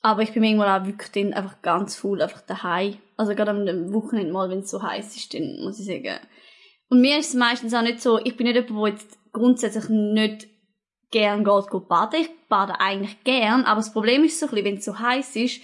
[0.00, 2.96] aber ich bin manchmal auch wirklich dann einfach ganz faul, einfach daheim.
[3.16, 6.18] Also gerade am Wochenende mal, wenn es so heiß ist, dann muss ich sagen.
[6.88, 9.88] Und mir ist es meistens auch nicht so, ich bin nicht jemand, der jetzt grundsätzlich
[9.88, 10.48] nicht
[11.12, 12.20] gern geht, geht baden.
[12.20, 15.36] Ich bade eigentlich gern, aber das Problem ist so ein bisschen, wenn es so heiß
[15.36, 15.62] ist,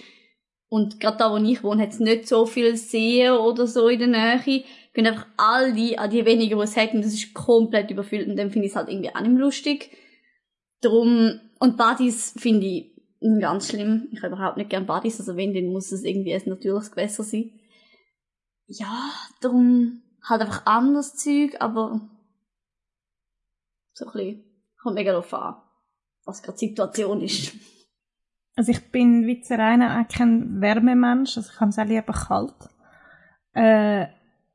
[0.71, 3.99] und gerade da, wo ich wohne, hat es nicht so viel Seen oder so in
[3.99, 7.33] der Nähe, gehen einfach all die, an die wenigen, die es hat, und das ist
[7.33, 9.91] komplett überfüllt, und dann finde ich es halt irgendwie auch nicht mehr lustig.
[10.81, 12.91] Drum, und Badis finde ich
[13.41, 14.07] ganz schlimm.
[14.11, 17.23] Ich habe überhaupt nicht gern Badis, also wenn, dann muss es irgendwie ein natürliches Gewässer
[17.23, 17.51] sein.
[18.67, 21.99] Ja, darum halt einfach anderes Zeug, aber
[23.93, 24.48] so ein bisschen,
[24.89, 25.55] kommt mega drauf an,
[26.25, 27.53] was gerade die Situation ist.
[28.55, 32.55] Also ich bin wie Zeraina auch kein Wärmemensch, also ich habe es auch lieber kalt.
[33.55, 34.03] Äh,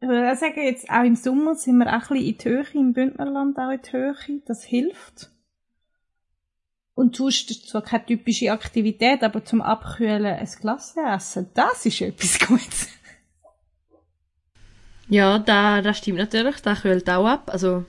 [0.00, 2.66] ich würde sagen, jetzt auch im Sommer sind wir auch ein bisschen in die Höhe,
[2.74, 5.30] im Bündnerland auch in die Höhe, das hilft.
[6.94, 12.00] Und sonst ist zwar keine typische Aktivität, aber zum Abkühlen ein Glas essen, das ist
[12.00, 12.88] etwas Gutes.
[15.08, 17.50] Ja, da, das stimmt natürlich, das kühlt auch ab.
[17.52, 17.84] Also,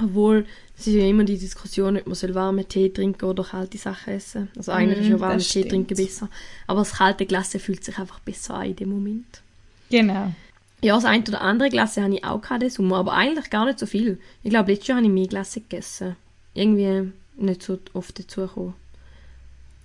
[0.00, 0.46] obwohl,
[0.78, 4.12] es ist ja immer die Diskussion, ob man soll warmen Tee trinken oder kalte Sachen
[4.12, 4.48] essen.
[4.56, 6.28] Also eigentlich Mm, ist ja das warme Tee trinken besser.
[6.68, 9.42] Aber das kalte Glas fühlt sich einfach besser an in dem Moment.
[9.90, 10.32] Genau.
[10.80, 13.80] Ja, das eine oder andere Glas habe ich auch gehabt Sommer, aber eigentlich gar nicht
[13.80, 14.20] so viel.
[14.44, 16.14] Ich glaube, letztes Jahr habe ich mehr Glas gegessen.
[16.54, 18.74] Irgendwie nicht so oft dazu gekommen.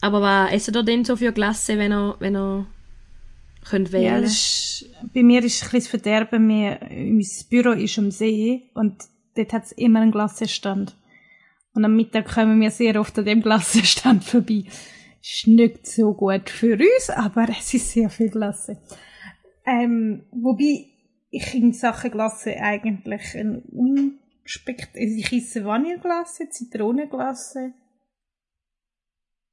[0.01, 2.67] Aber was essen ihr denn so für Glasse, wenn ihr, wenn ihr
[3.67, 7.97] können Ja, wählen ist, bei mir ist ein bisschen das Verderben, wir, unser Büro ist
[7.97, 8.95] am See und
[9.35, 10.95] dort hat es immer einen Glassestand.
[11.73, 14.65] Und am Mittag kommen wir sehr oft an dem Glassestand vorbei.
[15.21, 18.77] Ist nicht so gut für uns, aber es ist sehr viel Glasse.
[19.65, 20.87] Ähm, wobei
[21.29, 27.73] ich in Sachen Glasse eigentlich ein unspekt, also ich esse Vanilleglasse, Zitronenglasse.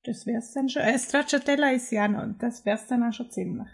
[0.02, 0.82] Das wär's dann schon.
[0.82, 3.68] Äh, Stracciatella ist ja noch, das wär's dann auch schon ziemlich.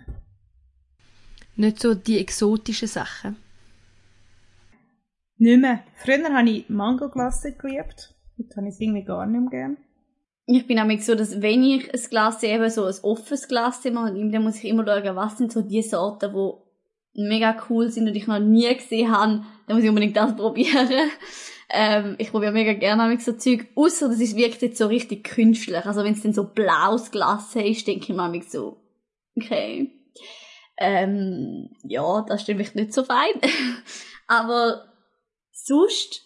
[1.56, 3.36] Nicht so die exotischen Sachen.
[5.38, 5.82] Nicht mehr.
[5.96, 8.14] Früher habe ich Mangoglasse geliebt.
[8.38, 9.76] Heute habe ich es irgendwie gar nicht mehr gern.
[10.46, 14.14] Ich bin nämlich so, dass wenn ich ein Glas eben so ein offenes Glas mache,
[14.14, 18.14] dann muss ich immer schauen, was sind so die Sorten, die mega cool sind und
[18.14, 20.88] ich noch nie gesehen habe, dann muss ich unbedingt das probieren.
[21.68, 25.24] Ähm, ich probiere mega gerne nämlich so Zeug, außer das ist, wirkt jetzt so richtig
[25.24, 25.84] künstlich.
[25.84, 28.76] Also wenn es dann so blaues Glas ist, denke ich mir so,
[29.36, 29.90] okay.
[30.78, 33.32] Ähm, ja, das stimmt mich nicht so fein.
[34.28, 34.84] Aber
[35.66, 36.22] sonst,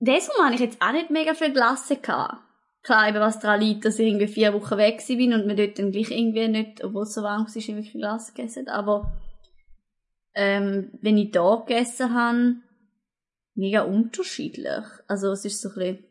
[0.00, 2.42] Mal habe ich jetzt auch nicht mega viel Glasse gehabt.
[2.82, 5.78] Klar, eben was daran liegt, dass ich irgendwie vier Wochen weg bin und mir dort
[5.78, 8.68] dann gleich irgendwie nicht, obwohl es so warm war, wirklich Glas gegessen.
[8.68, 9.10] Aber
[10.34, 12.56] ähm, wenn ich da gegessen habe,
[13.54, 14.84] mega unterschiedlich.
[15.06, 16.04] Also es ist so ein bisschen,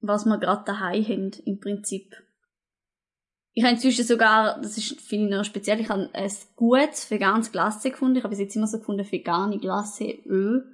[0.00, 2.16] was wir gerade daheim haben, im Prinzip.
[3.54, 7.52] Ich habe inzwischen sogar, das ist finde ich noch speziell, ich habe ein gutes veganes
[7.52, 8.16] Glasse gefunden.
[8.16, 10.64] Ich habe bis jetzt immer so gefunden, vegane Glasse Öl.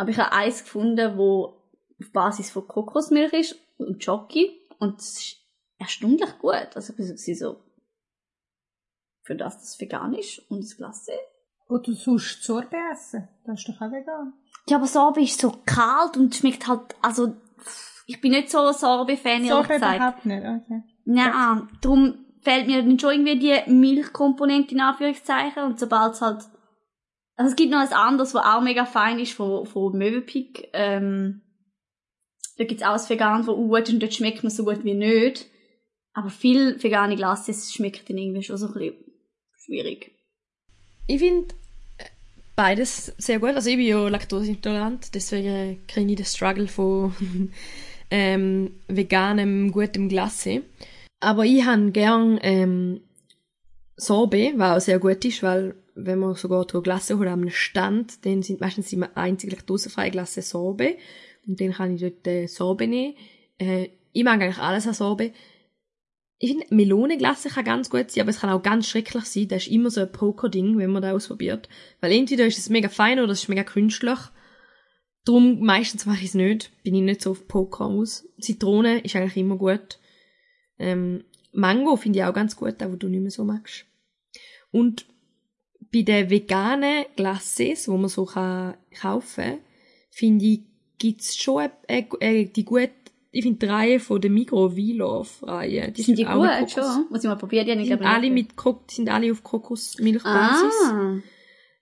[0.00, 1.60] Aber ich habe eins gefunden, wo
[2.00, 4.50] auf Basis von Kokosmilch ist und Jockey.
[4.78, 5.36] Und es ist
[5.78, 6.68] erstaunlich gut.
[6.74, 7.56] Also ich bin so,
[9.22, 11.12] für das das vegan ist und das Glasse.
[11.68, 13.28] Oder du sonst Sorbe essen.
[13.44, 14.32] Das ist doch auch vegan.
[14.70, 17.34] Ja, aber Sorbe ist so kalt und schmeckt halt, also,
[18.06, 19.96] ich bin nicht so ein Sorbe-Fan, ehrlich Sorbe gesagt.
[19.96, 20.82] überhaupt nicht, okay.
[21.04, 26.48] Nein, darum fehlt mir dann schon irgendwie die Milchkomponente in Anführungszeichen und sobald es halt,
[27.40, 31.40] also es gibt noch ein anderes, was auch mega fein ist, von, von Möwenpick, ähm,
[32.58, 35.46] da gibt's auch vegan, wo gut und dort schmeckt man so gut wie nicht.
[36.12, 38.94] Aber viel vegane Glasse schmeckt dann irgendwie schon so ein bisschen
[39.64, 40.12] schwierig.
[41.06, 41.54] Ich finde
[42.56, 43.54] beides sehr gut.
[43.54, 47.14] Also ich bin ja laktoseintolerant, deswegen kenne ich den Struggle von
[48.10, 50.60] ähm, veganem, gutem Glasse.
[51.20, 53.00] Aber ich habe gern ähm,
[53.96, 58.24] Sorbet, was auch sehr gut ist, weil wenn man sogar durch Glasse holt am Stand,
[58.24, 60.98] dann sind meistens immer einzig laktosefreie Glasse Sorbet.
[61.46, 63.14] Und dann kann ich dort äh, Sorbet nehmen.
[63.58, 65.34] Äh, ich mag eigentlich alles an Sorbet.
[66.38, 69.48] Ich finde, Melonenglasse kann ganz gut sein, aber es kann auch ganz schrecklich sein.
[69.48, 71.68] Das ist immer so ein Poker-Ding, wenn man das ausprobiert.
[72.00, 74.18] Weil entweder ist es mega fein oder es ist mega künstlich.
[75.24, 76.70] Darum meistens mache ich es nicht.
[76.82, 78.26] Bin ich nicht so auf Poker aus.
[78.40, 79.98] Zitrone ist eigentlich immer gut.
[80.78, 83.84] Ähm, Mango finde ich auch ganz gut, auch wo du nicht mehr so magst.
[84.70, 85.06] Und
[85.92, 89.58] bei den veganen Glasses, wo man so kann kaufen kann,
[90.10, 90.60] finde ich,
[90.98, 92.90] gibt's schon äh, äh, die gute,
[93.32, 95.92] ich finde die Reihe von der Migros V-Love-Reihe.
[95.92, 97.06] Die sind die auch mit gut, schon?
[97.10, 98.32] Muss ich mal probieren, die Die sind alle nicht.
[98.32, 100.74] mit Kok sind alle auf Kokosmilchbasis.
[100.84, 101.18] Ah.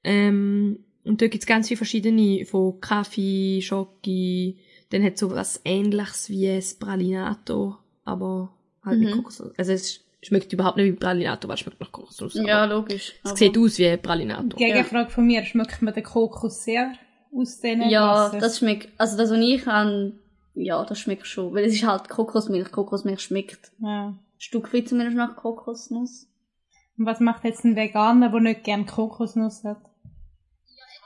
[0.05, 4.59] Ähm, und da gibt's ganz viele verschiedene, von Kaffee, Schoki,
[4.91, 9.17] dann hat so was ähnliches wie ein Pralinato, aber halt mit Mhm.
[9.23, 9.43] Kokos.
[9.57, 12.35] Also es schmeckt überhaupt nicht wie Pralinato, weil es schmeckt nach Kokosnuss.
[12.35, 13.15] Ja, logisch.
[13.25, 14.57] Es sieht aus wie ein Pralinato.
[14.57, 16.93] Gegenfrage von mir, schmeckt mir der Kokos sehr
[17.35, 18.41] aus diesen Ja, Glasses?
[18.41, 20.13] das schmeckt, also das, was ich habe,
[20.55, 21.55] ja, das schmeckt schon.
[21.55, 22.73] Weil es ist halt Kokosmilch.
[22.73, 24.09] Kokosmilch schmeckt Ja.
[24.09, 26.27] ein Stück weit zumindest nach Kokosnuss.
[26.97, 29.81] Und was macht jetzt ein Veganer, der nicht gern Kokosnuss hat?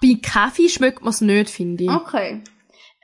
[0.01, 1.91] Bei Kaffee schmeckt man es nicht, finde ich.
[1.91, 2.41] Okay.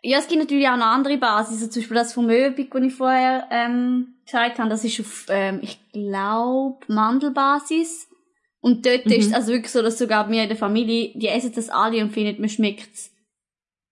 [0.03, 1.55] Ja, es gibt natürlich auch noch andere Basis.
[1.57, 5.27] Also zum Beispiel das von Möwenpick, das ich vorher ähm, gesagt habe, das ist auf,
[5.29, 8.09] ähm, ich glaube, Mandelbasis.
[8.61, 9.13] Und dort Mhm.
[9.13, 12.03] ist es also wirklich so, dass sogar wir in der Familie, die essen das alle
[12.03, 12.91] und finden, man schmeckt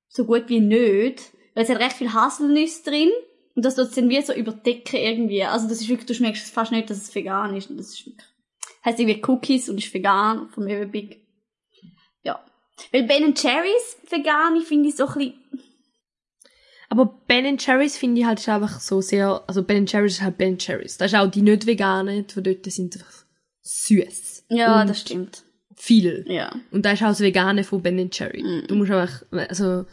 [0.09, 1.33] so gut wie nicht.
[1.55, 3.11] Weil es hat recht viel Haselnüsse drin.
[3.55, 5.43] Und das tut es dann wie so überdecken irgendwie.
[5.45, 7.71] Also das ist wirklich, du schmeckst fast nicht, dass es vegan ist.
[7.71, 8.27] Und das ist wirklich,
[8.85, 11.23] heisst irgendwie Cookies und ist vegan vom Möwenpick.
[12.23, 12.45] Ja.
[12.93, 15.35] Weil Ben Cherries vegan, ich finde ich so ein bisschen,
[16.97, 20.39] Aber Ben Cherries finde ich halt ist einfach so sehr, also Ben Cherries ist halt
[20.39, 20.97] Ben Cherries.
[20.97, 23.25] Das ist auch die nicht veganen, die dort sind einfach
[23.61, 24.45] süß.
[24.49, 25.43] ja, Und das stimmt.
[25.75, 26.25] Viel.
[26.27, 26.51] Ja.
[26.71, 28.43] Und da ist auch das Vegane von Ben Cherry.
[28.43, 28.67] Mhm.
[28.67, 29.85] Du musst einfach, also,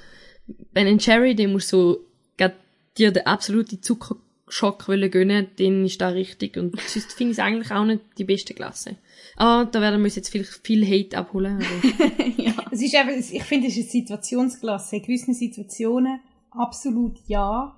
[0.71, 1.97] Ben Cherry, den musst du
[2.37, 2.53] grad
[2.97, 6.55] dir den absoluten Zuckerschock wollen gönnen, den ist da richtig.
[6.55, 8.95] Und sonst finde ich es eigentlich auch nicht die beste Klasse.
[9.35, 11.57] Aber da werden wir uns jetzt viel, viel Hate abholen.
[11.57, 12.53] Aber ja.
[12.71, 14.95] Es ist einfach, ich finde, es ist eine Situationsklasse.
[14.95, 16.21] In gewissen Situationen
[16.55, 17.77] absolut ja.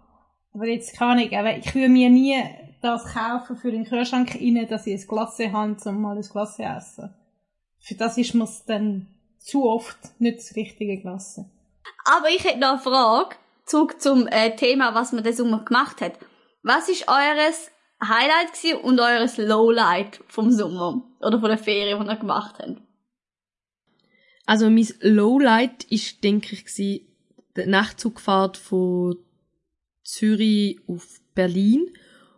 [0.53, 2.41] Aber jetzt kann ich, aber ich würde mir nie
[2.81, 6.63] das kaufen für den Kühlschrank rein, dass ich ein Glasse habe, um mal ein Glasse
[6.63, 7.13] essen.
[7.79, 9.07] Für das ist mir's dann
[9.39, 11.49] zu oft nicht das richtige Glasse.
[12.05, 13.35] Aber ich hätte noch eine Frage.
[13.65, 16.13] Zurück zum äh, Thema, was man diesen Sommer gemacht hat.
[16.61, 17.71] Was ist eures
[18.03, 21.03] Highlight gewesen und eures Lowlight vom Sommer?
[21.19, 22.81] Oder von der Ferien, die ihr gemacht habt?
[24.45, 27.07] Also mein Lowlight ist, denke ich, gewesen,
[27.55, 29.17] die Nachtzugfahrt von
[30.03, 31.89] Zürich auf Berlin.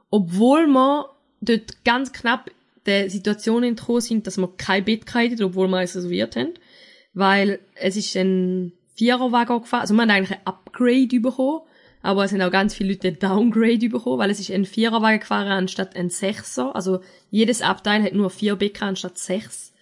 [0.10, 1.10] Obwohl wir
[1.42, 2.52] dort ganz knapp
[2.86, 6.54] der Situation entkommen sind, dass wir kein Bett hatten, obwohl wir es reserviert haben.
[7.14, 9.82] Weil es ist ein Viererwagen gefahren.
[9.82, 11.62] Also wir haben eigentlich ein Upgrade bekommen.
[12.02, 15.20] Aber es sind auch ganz viele Leute ein Downgrade bekommen, weil es ist ein Viererwagen
[15.20, 16.76] gefahren anstatt ein Sechser.
[16.76, 17.02] Also
[17.32, 19.74] jedes Abteil hat nur vier Becken anstatt sechs.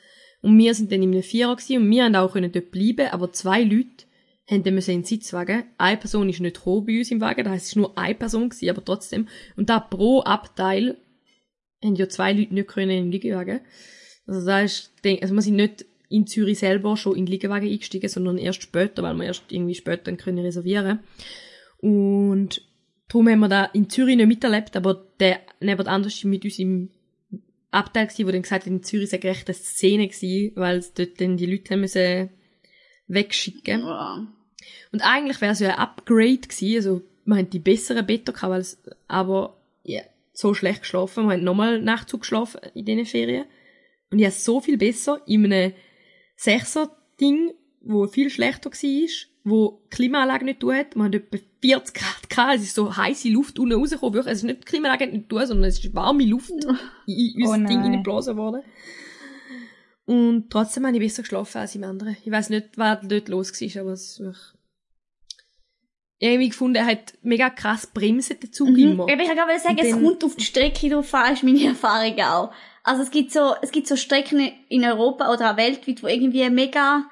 [0.42, 3.32] Und wir sind dann in einem Vierer gewesen und wir haben auch dort bleiben, aber
[3.32, 4.06] zwei Leute
[4.50, 5.64] haben dann müssen in den Sitzwagen.
[5.78, 8.16] Eine Person ist nicht gekommen bei uns im Wagen, das heisst, es war nur eine
[8.16, 9.28] Person gewesen, aber trotzdem.
[9.56, 10.98] Und da pro Abteil
[11.84, 13.62] haben ja zwei Leute nicht können in den Liegewagen.
[14.28, 18.10] Also da ist, also wir sind nicht in Zürich selber schon in den Liegewagen eingestiegen,
[18.10, 21.00] sondern erst später, weil wir erst irgendwie später dann können reservieren.
[21.78, 22.62] Und
[23.08, 26.90] darum haben wir da in Zürich nicht miterlebt, aber der nebenan anders mit uns im
[27.72, 31.20] Abteil gewesen, wo dann gesagt hat, in Zürich sei recht eine Szene gewesen, weil dort
[31.20, 32.30] dann die Leute haben müssen
[33.08, 33.82] wegschicken.
[33.82, 34.28] Ja.
[34.92, 38.52] Und eigentlich wäre es ja ein Upgrade gewesen, also wir haben die besseren Betten gehabt,
[38.52, 40.02] weil es, aber ja,
[40.34, 43.46] so schlecht geschlafen, wir haben nochmal Nachtzug geschlafen in diesen Ferien.
[44.12, 45.74] Und ich habe so viel besser in einem
[46.36, 49.10] Sechser-Ding, wo viel schlechter war,
[49.44, 50.96] wo die Klimaanlage nicht tun hat.
[50.96, 54.34] Man hat etwa 40 Grad gehabt, es ist so heiße Luft unten rausgekommen, wirklich.
[54.34, 56.50] Es ist nicht die Klimaanlage nicht tun, sondern es ist warme Luft
[57.08, 58.62] in, in Oh unser Ding hineingeblasen worden.
[60.06, 62.16] Und trotzdem habe ich besser geschlafen als im anderen.
[62.24, 64.36] Ich weiß nicht, was dort los war, aber es habe
[66.20, 69.06] irgendwie gefunden, er hat mega krass bremsen, der Zug immer.
[69.06, 69.12] Mhm.
[69.12, 72.20] Aber ich kann gerade sagen, es kommt auf die Strecke drauf an, ist meine Erfahrung
[72.20, 72.52] auch.
[72.84, 76.48] Also es gibt so, es gibt so Strecken in Europa oder auch weltweit, wo irgendwie
[76.50, 77.06] mega,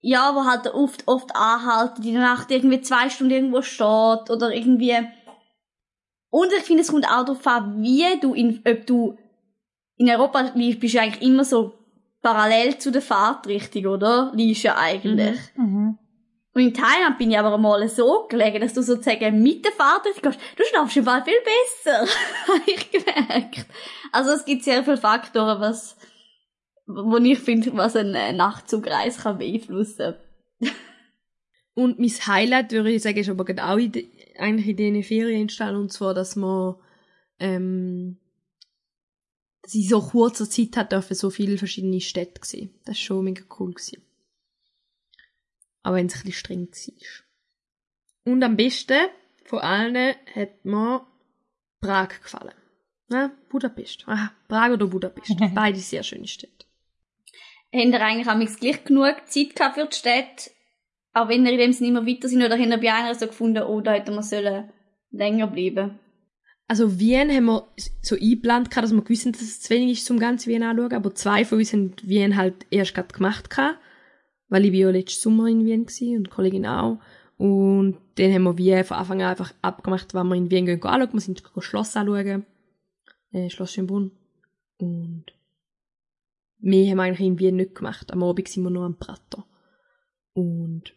[0.00, 4.96] ja, wo halt oft, oft anhalten, die Nacht irgendwie zwei Stunden irgendwo steht oder irgendwie.
[6.30, 9.18] Und ich finde, es kommt auch darauf an, wie du in, ob du
[9.96, 11.79] in Europa liegst, bist du eigentlich immer so
[12.22, 14.32] parallel zu der Fahrtrichtung, oder?
[14.34, 15.38] Liegst ja eigentlich.
[15.56, 15.98] Mhm.
[16.52, 20.32] Und in Thailand bin ich aber mal so gelegen, dass du sozusagen mit der Fahrtrichtung
[20.32, 20.44] gehst.
[20.56, 22.00] Du schlafst im Fall viel besser,
[22.48, 23.66] habe ich gemerkt.
[24.12, 25.96] Also es gibt sehr viele Faktoren, was,
[26.86, 30.14] wo ich finde, was eine Nachtzugreise kann beeinflussen.
[31.74, 33.92] Und mein Highlight, würde ich sagen, ist aber gerade auch in
[34.40, 36.76] eigentlich in diesen Ferien entstanden, und zwar, dass man,
[37.38, 38.18] ähm,
[39.74, 42.74] ich so kurzer Zeit hat dürfen so viele verschiedene Städte sehen.
[42.84, 44.02] Das ist schon mega cool gewesen.
[45.82, 48.32] Aber wenn es ein bisschen streng war.
[48.32, 49.08] Und am besten
[49.44, 51.06] von allen hat mir
[51.80, 52.54] Prag gefallen.
[53.10, 54.04] Ja, Budapest.
[54.06, 55.36] Aha, Prag oder Budapest.
[55.54, 56.66] Beide sehr schöne Städte.
[57.72, 60.50] Habt ihr eigentlich am gleich genug Zeit gehabt für die Städte?
[61.12, 63.26] Auch wenn ihr in dem Sinne immer weiter sind, oder habt ihr bei einer so
[63.26, 64.70] gefunden, oh, da hätten wir sollen
[65.10, 65.98] länger bleiben?
[66.70, 67.66] Also Wien haben wir
[68.00, 70.92] so eingeplant, dass wir gewusst haben, dass es zu wenig ist, zum ganz Wien anschauen,
[70.92, 73.80] aber zwei von uns haben Wien halt erst gerade gemacht, gehabt,
[74.50, 77.00] weil ich bin ja letzten Sommer in Wien war und die Kollegin auch.
[77.38, 80.80] Und dann haben wir Wien von Anfang an einfach abgemacht, wann wir in Wien gehen
[80.80, 81.12] anschauen.
[81.12, 82.46] Wir sind das Schloss anschauen,
[83.32, 84.12] äh, Schloss Schönbrunn.
[84.76, 85.24] Und
[86.60, 88.12] mehr haben wir eigentlich in Wien nicht gemacht.
[88.12, 89.44] Am Abend sind wir noch am Prater.
[90.34, 90.94] Und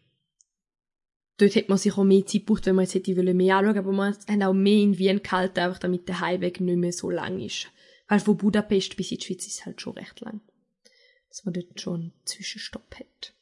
[1.38, 3.78] dort hätte man sich auch mehr Zeit gebraucht, wenn man jetzt hätte wollen, mehr anschauen
[3.78, 7.10] aber wir haben auch mehr in Wien gehalten, einfach damit der Heimweg nicht mehr so
[7.10, 7.68] lang ist.
[8.08, 10.40] Weil von Budapest bis in die Schweiz ist es halt schon recht lang.
[11.28, 13.34] Dass man dort schon einen Zwischenstopp hat.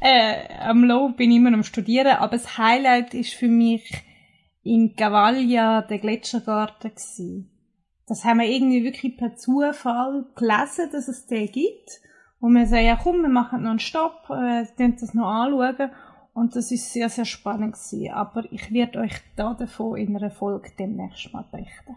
[0.00, 3.90] Äh, am Low bin ich immer am Studieren, aber das Highlight ist für mich
[4.62, 7.50] in Gavalia der Gletschergarten gewesen.
[8.06, 12.00] Das haben wir irgendwie wirklich per Zufall gelesen, dass es den gibt.
[12.40, 15.90] Und wir sagen, ja komm, wir machen noch einen Stopp, äh, könnt das noch anschauen.
[16.38, 18.10] Und das ist sehr, sehr spannend gewesen.
[18.12, 21.96] Aber ich werde euch da davon in einer Folge demnächst mal berichten.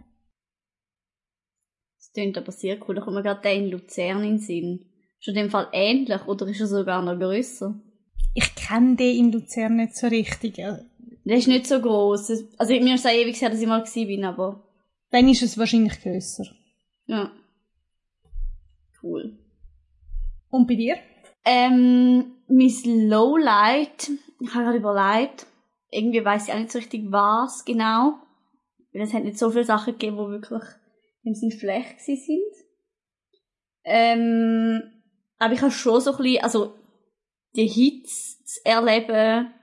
[2.00, 2.96] Das klingt aber sehr cool.
[2.96, 4.86] Da kommt mir gerade der in Luzern in den Sinn.
[5.20, 7.80] Ist er in dem Fall ähnlich oder ist er sogar noch grösser?
[8.34, 10.56] Ich kenne den in Luzern nicht so richtig.
[10.56, 12.32] Der ist nicht so gross.
[12.58, 14.64] Also mir ist es ewig her, dass ich mal bin, aber
[15.12, 16.46] Dann ist es wahrscheinlich grösser.
[17.06, 17.32] ja.
[19.04, 19.38] Cool.
[20.50, 20.96] Und bei dir?
[21.44, 24.12] Ähm, mein Lowlight,
[24.42, 25.48] ich habe gerade überlegt,
[25.90, 28.16] irgendwie weiß ich auch nicht so richtig was genau.
[28.94, 30.64] Weil es hat nicht so viele Sachen gegeben, die wirklich
[31.24, 32.66] im Sinn schlecht gewesen sind.
[33.84, 34.84] Ähm,
[35.38, 36.76] aber ich habe schon so ein bisschen, also
[37.56, 39.54] die Hits zu erleben,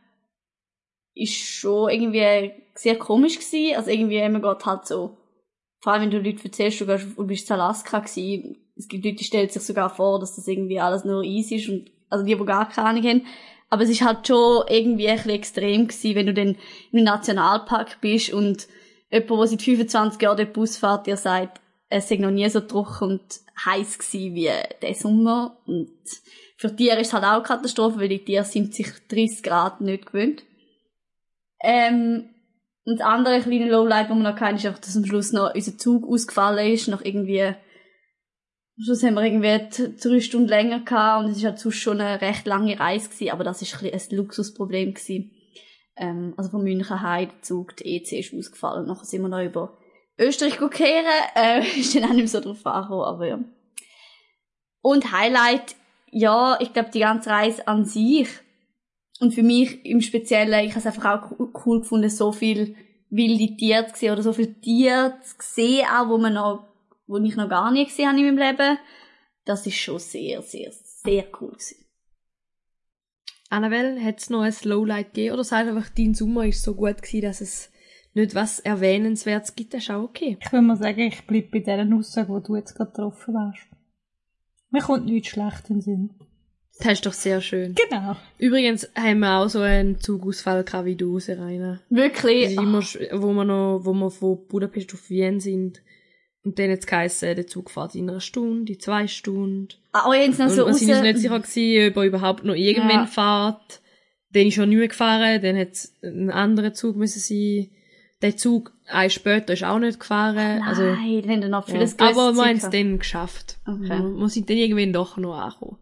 [1.14, 3.76] ist schon irgendwie sehr komisch gewesen.
[3.76, 5.18] Also irgendwie, man geht halt so
[5.80, 9.04] vor allem wenn du Leute erzählst, du gehst, du bist in Alaska gewesen, es gibt
[9.04, 12.24] Leute, die stellen sich sogar vor, dass das irgendwie alles nur easy ist und, also
[12.24, 13.26] die, die gar keine Ahnung haben.
[13.70, 16.56] Aber es ist halt schon irgendwie ein bisschen extrem gewesen, wenn du dann
[16.92, 18.66] im Nationalpark bist und
[19.10, 21.60] jemand, der seit 25 Jahren den Bus fährt, dir sagt,
[21.90, 24.50] es sei noch nie so trocken und heiß gewesen wie
[24.82, 25.58] der Sommer.
[25.66, 25.90] Und
[26.56, 29.80] für Tiere ist es halt auch eine Katastrophe, weil die Tiere sind sich 30 Grad
[29.80, 30.44] nicht gewöhnt.
[31.60, 32.30] Ähm,
[32.84, 35.54] und das andere kleine Lowlight, das wir noch hatten, ist einfach, dass am Schluss noch
[35.54, 37.54] unser Zug ausgefallen ist, nach irgendwie,
[38.84, 42.20] Schluss haben wir irgendwie drei Stunden länger gehabt und es ist halt sonst schon eine
[42.20, 45.32] recht lange Reise gewesen, aber das ist ein, ein Luxusproblem gewesen.
[45.96, 49.42] Ähm, also von München heim, der Zug, der EC ist ausgefallen, nachher sind wir noch
[49.42, 49.78] über
[50.18, 53.40] Österreich kehren, äh, ist dann auch nicht mehr so drauf angekommen, aber ja.
[54.80, 55.74] Und Highlight,
[56.10, 58.28] ja, ich glaube, die ganze Reise an sich,
[59.20, 62.76] und für mich im Speziellen, ich habe es einfach auch cool gefunden, so viel
[63.10, 66.67] wilde Tiere zu sehen oder so viele Tiere zu sehen, auch wo man noch,
[67.08, 68.78] wo ich noch gar nie gesehen habe in meinem Leben.
[69.44, 71.84] Das ist schon sehr, sehr, sehr cool gewesen.
[73.50, 77.00] Annabelle, hat es noch ein Lowlight gegeben oder sagst einfach, dein Sommer ist so gut
[77.02, 77.72] gewesen, dass es
[78.12, 79.72] nicht was Erwähnenswertes gibt?
[79.72, 80.36] Das ist auch okay.
[80.40, 83.68] Ich würde mal sagen, ich bleibe bei dieser Aussage, die du jetzt gerade getroffen hast.
[84.70, 86.10] Mir kommt nichts schlecht in den Sinn.
[86.80, 87.74] Das ist doch sehr schön.
[87.74, 88.16] Genau.
[88.38, 91.80] Übrigens haben wir auch so einen Zugausfall gehabt wie du, Serena.
[91.90, 92.58] Wirklich?
[92.58, 92.82] Also immer,
[93.20, 95.82] wo wir noch, wo wir von Budapest auf Wien sind.
[96.48, 99.68] Und dann hat es geheißen, der Zug fährt in einer Stunde, in zwei Stunden.
[99.92, 102.02] Ah, oh, jetzt noch Und so wir sind uns raus- nicht sicher gewesen, ob er
[102.04, 103.06] überhaupt noch irgendwann Ja.
[103.06, 103.80] fährt.
[104.32, 107.70] Dann ist er nicht mehr gefahren, dann hat ein anderer Zug müssen sein.
[108.22, 110.62] Der Zug, ein später, ist auch nicht gefahren.
[110.62, 111.74] Also, Nein, dann haben wir noch ja.
[111.74, 113.58] vieles Aber wir haben es dann geschafft.
[113.66, 113.88] Okay.
[113.88, 115.78] Wir, wir sind dann irgendwann doch noch angekommen.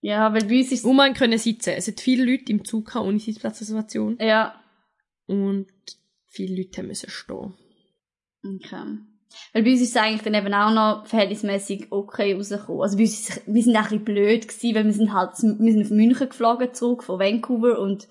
[0.00, 1.74] Ja, weil bei uns ist Und man können sitzen.
[1.76, 4.16] Es hat viele Leute im Zug gehabt, ohne Sitzplatzreservation.
[4.20, 4.54] ja,
[5.26, 5.66] Und
[6.26, 7.54] viele Leute haben müssen stehen.
[8.44, 8.98] okay.
[9.52, 12.82] Weil bei uns ist es eigentlich dann eben auch noch verhältnismäßig okay rausgekommen.
[12.82, 15.30] Also bei uns ist, wir sind auch ein bisschen blöd gewesen, weil wir sind halt,
[15.42, 18.08] wir sind auf München geflogen zurück, von Vancouver und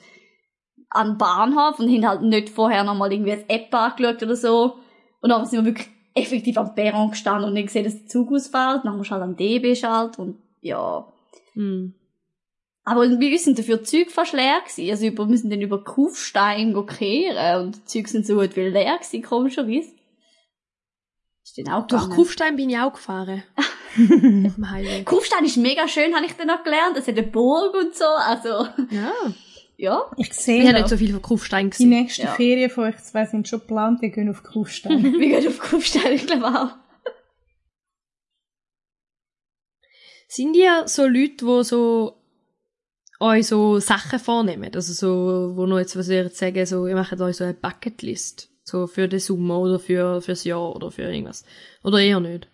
[0.90, 4.76] an den Bahnhof und haben halt nicht vorher nochmal irgendwie eine App angeschaut oder so.
[5.22, 8.32] Und dann sind wir wirklich effektiv am Perron gestanden und nicht gesehen, dass der Zug
[8.32, 8.82] ausfällt.
[8.84, 11.08] Dann musst du halt am DB schalten und ja.
[11.54, 11.94] Hm.
[12.84, 14.90] Aber bei uns sind dafür Züge fast leer gewesen.
[14.90, 18.62] Also über, wir sind dann über Kufstein kehren und die Züge sind so gut wie
[18.62, 19.92] leer gewesen, komischerweise.
[21.58, 22.10] Dann auch Durch.
[22.10, 23.44] Kufstein bin ich auch gefahren.
[23.58, 25.04] Auf dem Highway.
[25.04, 26.96] Kufstein ist mega schön, habe ich dann noch gelernt.
[26.98, 29.12] Es hat eine Burg und so, also, Ja.
[29.76, 30.06] ja.
[30.18, 31.90] Ich Ich sehe habe noch, nicht so viel von Kufstein die gesehen.
[31.90, 32.34] nächsten Ja.
[32.34, 35.04] Ferien von euch zwei sind schon geplant, die gehen auf Kufstein.
[35.20, 36.76] Wir gehen auf Kufstein, ich glaube auch.
[40.28, 42.18] Sind ihr so Leute, die so
[43.20, 44.70] euch so Sachen vornehmen?
[44.76, 47.54] Also so, wo noch jetzt, was ihr jetzt sagen, so, ihr macht euch so eine
[47.54, 48.50] Bucketlist.
[48.68, 51.46] So für den Sommer oder für, fürs Jahr oder für irgendwas.
[51.84, 52.50] Oder eher nicht.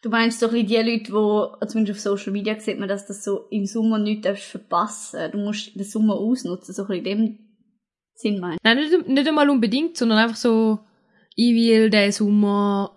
[0.00, 3.06] Du meinst so ein bisschen die Leute, die, zumindest auf Social Media sieht man, dass
[3.06, 5.30] das so im Sommer nichts verpassen.
[5.30, 7.38] Du musst den Sommer ausnutzen, so ein bisschen in dem
[8.14, 10.78] Sinn meinst Nein, nicht, nicht einmal unbedingt, sondern einfach so,
[11.36, 12.96] ich will den Sommer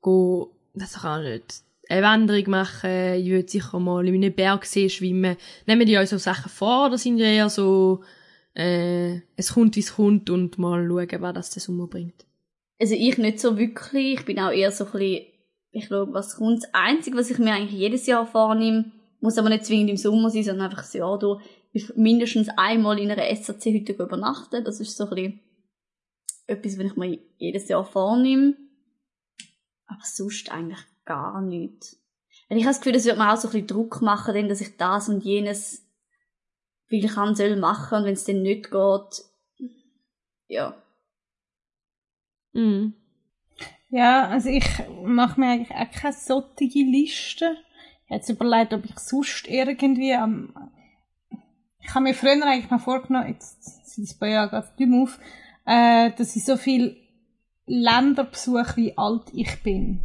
[0.00, 4.88] go, das kann ich nicht, eine Wanderung machen, ich will sicher mal in einem Bergsee
[4.88, 5.36] schwimmen.
[5.66, 8.04] Nehmen die euch so Sachen vor oder sind die eher so,
[8.54, 12.24] äh, es kommt wie es kommt und mal schauen, was das der Sommer bringt?
[12.80, 14.20] Also ich nicht so wirklich.
[14.20, 15.26] Ich bin auch eher so ein bisschen,
[15.70, 16.62] ich glaube, was kommt.
[16.62, 20.30] Das Einzige, was ich mir eigentlich jedes Jahr vornehme, muss aber nicht zwingend im Sommer
[20.30, 21.42] sein, sondern einfach das Jahr durch,
[21.72, 24.64] ist mindestens einmal in einer SAC-Hütte übernachten.
[24.64, 25.40] Das ist so ein bisschen
[26.46, 28.54] etwas, was ich mir jedes Jahr vornehme.
[29.86, 32.00] Aber sonst eigentlich gar nichts.
[32.48, 34.48] Und ich habe das Gefühl, das wird mir auch so ein bisschen Druck machen, denn,
[34.48, 35.83] dass ich das und jenes
[36.86, 39.24] viel kann, soll machen und wenn es dann nicht geht,
[40.48, 40.74] ja.
[42.52, 42.94] Mhm.
[43.88, 44.66] Ja, also ich
[45.04, 47.56] mache mir eigentlich auch keine solche Liste.
[48.04, 50.54] Ich habe jetzt überlegt, ob ich sonst irgendwie am...
[51.80, 53.62] Ich habe mir früher eigentlich mal vorgenommen, jetzt
[53.94, 55.18] sind es ein paar Jahre gerade nicht mehr auf,
[55.66, 56.96] äh, dass ich so viel
[57.66, 60.00] Länder besuche, wie alt ich bin.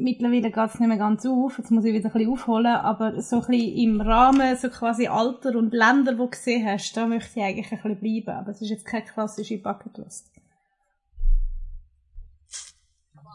[0.00, 3.20] Mittlerweile geht es nicht mehr ganz auf, jetzt muss ich wieder ein bisschen aufholen, aber
[3.20, 7.04] so ein bisschen im Rahmen, so quasi Alter und Länder, die du gesehen hast, da
[7.04, 8.38] möchte ich eigentlich ein bisschen bleiben.
[8.38, 10.30] Aber es ist jetzt keine klassische Bucketlist.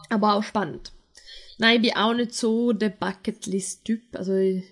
[0.08, 0.94] Aber auch spannend.
[1.58, 4.16] Nein, ich bin auch nicht so der Bucketlist-Typ.
[4.16, 4.64] Also, ich,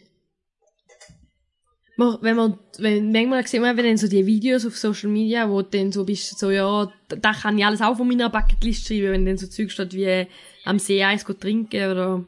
[1.97, 5.49] Man- wenn man, wenn, manchmal sieht man, wenn dann so die Videos auf Social Media,
[5.49, 9.13] wo dann so bist, so, ja, da, kann ich alles auch von meiner Bucketlist schreiben,
[9.13, 10.27] wenn dann so Zeug steht wie
[10.65, 12.25] am See eins trinken oder,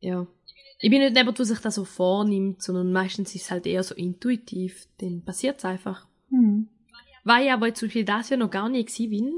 [0.00, 0.26] ja.
[0.82, 3.82] Ich bin nicht jemand, der sich das so vornimmt, sondern meistens ist es halt eher
[3.82, 4.86] so intuitiv.
[4.98, 6.06] Dann passiert es einfach.
[6.30, 6.68] Hm.
[7.22, 9.32] Weil ich aber jetzt zum Beispiel das Jahr noch gar nicht gewesen bin,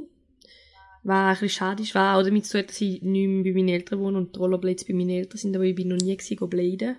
[1.02, 3.58] Was ein bisschen schade ist, was auch damit zu tun, dass ich nicht mehr bei
[3.58, 6.16] meinen Eltern wohne und die Rollerblades bei meinen Eltern sind, aber ich bin noch nie
[6.16, 6.96] gewesen, go bladen.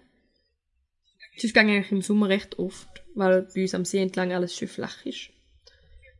[1.38, 4.55] Sonst gehe ich eigentlich im Sommer recht oft, weil bei uns am See entlang alles
[4.55, 5.29] schön flach ist.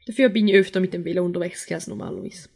[0.05, 2.49] Dafür bin ich öfter mit dem Velo unterwegs als normalerweise.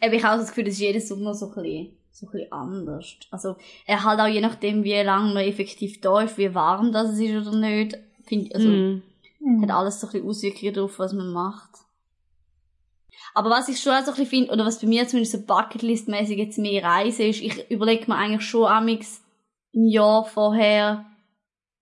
[0.00, 2.52] Ich habe auch das Gefühl, das ist jedes Sommer so ein bisschen, so ein bisschen
[2.52, 3.16] anders.
[3.30, 7.18] Also, er halt auch je nachdem, wie lange man effektiv da ist, wie warm das
[7.18, 9.00] ist oder nicht, finde ich, also,
[9.40, 9.62] Mm.
[9.62, 11.70] hat alles so ein bisschen Auswirkungen darauf, was man macht.
[13.34, 15.38] Aber was ich schon auch so ein bisschen finde, oder was bei mir zumindest so
[15.38, 19.19] Bucketlist-mäßig jetzt mehr Reise ist, ich überlege mir eigentlich schon amix
[19.72, 21.06] im Jahr vorher,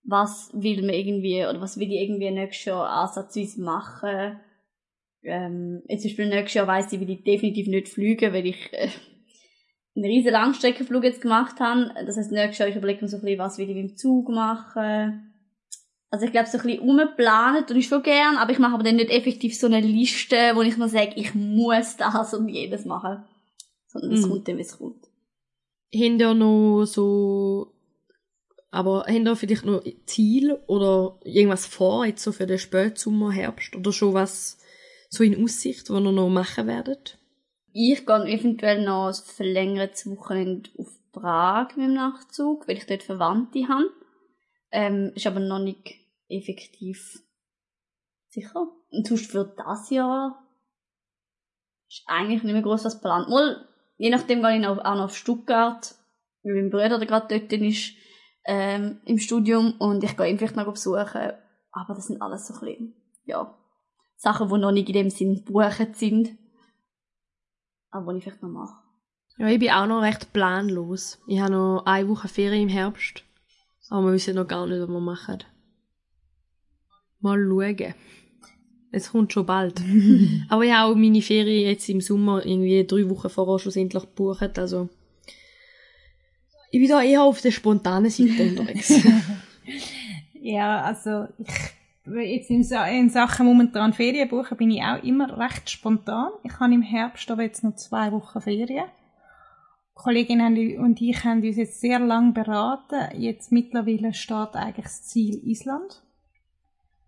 [0.05, 4.41] was will man irgendwie, oder was will ich irgendwie nächstes Jahr ansatzweise machen.
[5.23, 8.73] Ähm, jetzt zum Beispiel nächstes Jahr weiss ich, will ich definitiv nicht fliegen, weil ich
[8.73, 8.89] äh,
[9.97, 11.93] einen riesen Langstreckenflug jetzt gemacht habe.
[12.07, 13.97] Das heißt, nächstes Jahr ich überlege mir so ein bisschen, was will ich mit dem
[13.97, 15.25] Zug machen.
[16.11, 18.83] Also ich glaube, so ein bisschen umplanen und ich schon gern, aber ich mache aber
[18.83, 22.87] dann nicht effektiv so eine Liste, wo ich mir sage, ich muss das und jedes
[22.87, 23.25] machen.
[23.89, 24.31] Sondern es Mhm.
[24.31, 25.05] kommt dann, wie es kommt.
[25.91, 27.75] Ihr noch so,
[28.71, 33.75] aber habt ihr vielleicht noch Ziel oder irgendwas vor, jetzt so für den Spätsommer, Herbst
[33.75, 34.59] oder schon was
[35.11, 37.19] so in Aussicht, was ihr noch machen werdet?
[37.73, 43.03] Ich gehe eventuell noch ein verlängertes Wochenende auf Prag mit dem Nachtzug, weil ich dort
[43.03, 43.91] Verwandte habe.
[44.71, 45.95] Ähm, ist aber noch nicht
[46.29, 47.23] effektiv
[48.29, 48.69] sicher.
[48.91, 50.47] Und sonst für das Jahr
[51.89, 53.29] ist eigentlich nicht mehr groß was geplant.
[53.29, 53.67] Mal,
[53.97, 55.95] je nachdem gehe ich auch noch auf Stuttgart,
[56.43, 57.95] weil mein Bruder der gerade dort ist,
[58.45, 61.33] ähm, im Studium und ich gehe ihn vielleicht noch besuchen.
[61.73, 63.55] Aber das sind alles so ein bisschen, ja,
[64.17, 66.37] Sachen, die noch nicht in dem Sinn gebucht sind.
[67.91, 68.75] Aber die ich vielleicht noch mache.
[69.39, 71.21] Ja, ich bin auch noch recht planlos.
[71.27, 73.23] Ich habe noch eine Woche Ferien im Herbst.
[73.89, 75.45] Aber wir wissen noch gar nicht, was wir machen.
[77.21, 77.95] Mal schauen.
[78.91, 79.81] Es kommt schon bald.
[80.49, 84.59] aber ich habe auch meine Ferien jetzt im Sommer irgendwie drei Wochen vorher schlussendlich gebucht.
[84.59, 84.89] Also,
[86.71, 88.93] ich bin da eher auf der spontanen Seite unterwegs.
[90.41, 91.53] Ja, also ich
[92.17, 96.31] jetzt in, in Sachen momentan Ferien buchen bin ich auch immer recht spontan.
[96.43, 98.87] Ich habe im Herbst aber jetzt noch zwei Wochen Ferien.
[98.87, 103.21] Die Kollegin und ich haben uns jetzt sehr lang beraten.
[103.21, 106.03] Jetzt mittlerweile steht eigentlich das Ziel Island.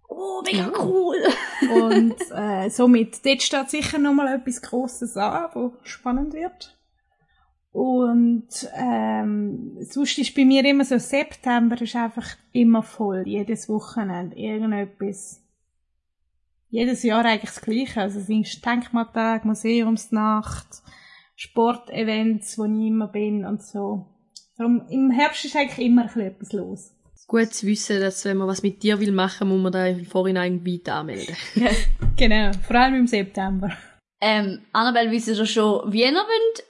[0.09, 1.17] Oh, mega cool!
[1.73, 6.77] Und äh, somit, dort steht sicher nochmal etwas Grosses an, wo spannend wird.
[7.73, 14.37] Und ähm, sonst ist bei mir immer so, September ist einfach immer voll, jedes Wochenende,
[14.37, 15.41] irgendetwas.
[16.69, 18.01] Jedes Jahr eigentlich das Gleiche.
[18.01, 20.83] Also es sind Denkmaltag, Museumsnacht,
[21.37, 24.07] Sportevents, wo ich immer bin und so.
[24.57, 26.93] Darum, im Herbst ist eigentlich immer etwas los.
[27.27, 30.05] Gut zu wissen, dass wenn man was mit dir will machen, muss man da im
[30.05, 31.37] Vorhinein irgendwie anmelden.
[32.17, 33.71] Genau, vor allem im September.
[34.21, 36.13] Ähm, Annabelle, wisst ihr schon, wie ihr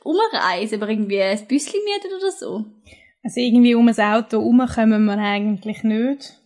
[0.04, 2.64] umreisen, aber irgendwie ein Büsschen mieten oder so?
[3.24, 6.40] Also irgendwie um ein Auto herum kommen wir eigentlich nicht.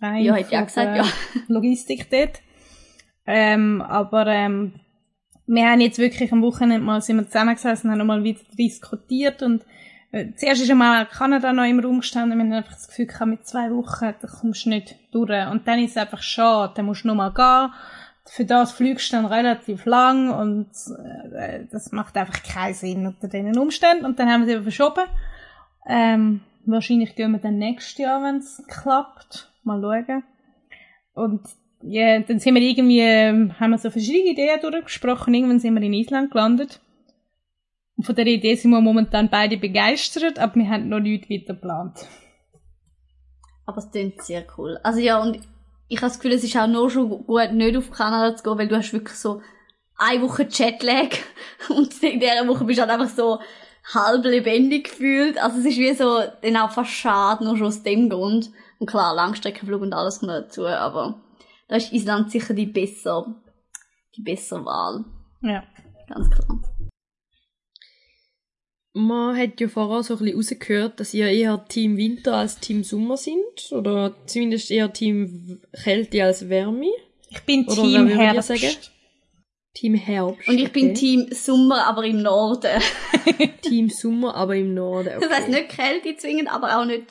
[0.00, 1.04] Rein Ja, hätte ich auch gesagt, ja.
[1.48, 2.40] Logistik dort.
[3.26, 4.74] Ähm, aber ähm,
[5.46, 9.42] wir haben jetzt wirklich am Wochenende mal sind wir zusammengesessen und haben nochmal wieder diskutiert
[9.42, 9.64] und
[10.12, 13.30] äh, zuerst ist einmal Kanada noch im Raum gestanden, wir haben einfach das Gefühl gehabt,
[13.30, 15.46] mit zwei Wochen, da kommst du nicht durch.
[15.48, 17.72] Und dann ist es einfach schade, dann musst du nochmal gehen.
[18.26, 20.68] Für das fliegst du dann relativ lang und
[21.34, 24.04] äh, das macht einfach keinen Sinn unter diesen Umständen.
[24.04, 25.04] Und dann haben wir es eben verschoben.
[25.86, 29.52] Ähm, wahrscheinlich gehen wir dann nächstes Jahr, wenn es klappt.
[29.64, 30.22] Mal schauen.
[31.14, 31.40] Und
[31.82, 35.34] ja, dann sind wir irgendwie, ähm, haben wir so verschiedene Ideen durchgesprochen.
[35.34, 36.80] Irgendwann sind wir in Island gelandet.
[37.96, 41.54] Und von der Idee sind wir momentan beide begeistert, aber wir haben noch nichts weiter
[41.54, 42.06] geplant.
[43.66, 44.78] Aber es klingt sehr cool.
[44.82, 45.38] Also ja, und
[45.90, 48.58] ich habe das Gefühl, es ist auch nur schon gut, nicht auf Kanada zu gehen,
[48.58, 49.42] weil du hast wirklich so
[49.96, 51.08] eine Woche Jetlag
[51.68, 53.40] und in dieser Woche bist du halt einfach so
[53.92, 55.36] halb lebendig gefühlt.
[55.42, 58.50] Also es ist wie so, dann auch fast schade, nur schon aus dem Grund.
[58.78, 61.20] Und klar, Langstreckenflug und alles kommt dazu, aber
[61.68, 63.26] da ist Island sicher die besser,
[64.16, 65.04] die bessere Wahl.
[65.42, 65.64] Ja.
[66.08, 66.69] Ganz klar.
[68.92, 72.82] Man hat ja vorher so ein bisschen rausgehört, dass ihr eher Team Winter als Team
[72.82, 73.70] Sommer sind.
[73.70, 76.90] Oder zumindest eher Team Kälte als Wärme.
[77.28, 78.90] Ich bin Oder Team Herbst.
[79.74, 80.48] Team Herbst.
[80.48, 80.94] Und ich bin okay.
[80.94, 82.82] Team Sommer, aber im Norden.
[83.62, 85.16] Team Sommer, aber im Norden.
[85.16, 85.26] Okay.
[85.28, 87.04] Das heisst nicht Kälte zwingend, aber auch nicht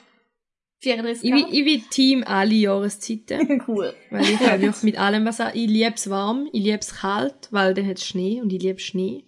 [0.82, 3.62] 34 Ich bin, ich bin Team alle Jahreszeiten.
[3.68, 3.94] Cool.
[4.10, 5.58] Weil ich wirklich mit allem was sagen.
[5.58, 9.24] Ich lieb's warm, ich lieb's kalt, weil dann hat's Schnee und ich lieb Schnee.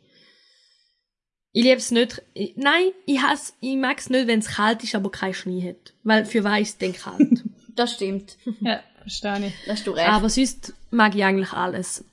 [1.54, 5.34] Ich lieb's nicht, ich, nein, ich hasse, ich mag's nicht, wenn's kalt ist, aber kein
[5.34, 5.94] Schnee hat.
[6.04, 7.44] Weil für was ist denn kalt?
[7.74, 8.38] Das stimmt.
[8.60, 9.54] Ja, verstehe ich.
[9.66, 10.10] Da hast du recht.
[10.10, 12.04] aber sonst mag ich eigentlich alles.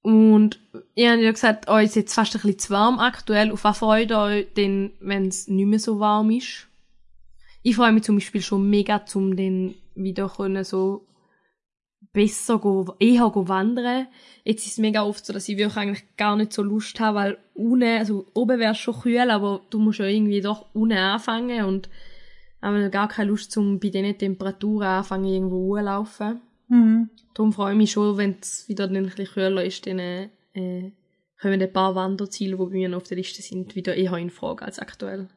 [0.00, 0.58] Und
[0.94, 3.50] ich habe ja gesagt, euch ist jetzt fast ein bisschen zu warm aktuell.
[3.52, 6.66] Auf was freut ihr euch denn, wenn es nicht mehr so warm ist?
[7.62, 11.04] Ich freue mich zum Beispiel schon mega, um den wieder können so
[12.16, 14.06] besser go, eher go wandern.
[14.42, 17.18] Jetzt ist es mega oft so, dass ich wirklich eigentlich gar nicht so Lust habe,
[17.18, 20.96] weil unten, also oben wäre es schon kühl, aber du musst ja irgendwie doch unten
[20.96, 21.90] anfangen und
[22.62, 26.40] habe gar keine Lust, um bei diesen Temperaturen anfangen, irgendwo rumlaufen.
[26.68, 27.10] Mhm.
[27.34, 30.30] Darum freue ich mich schon, wenn es wieder ein bisschen kühler ist, dann äh,
[31.38, 34.30] kommen ein paar Wanderziele, die bei mir noch auf der Liste sind, wieder eher in
[34.30, 35.28] Frage als aktuell.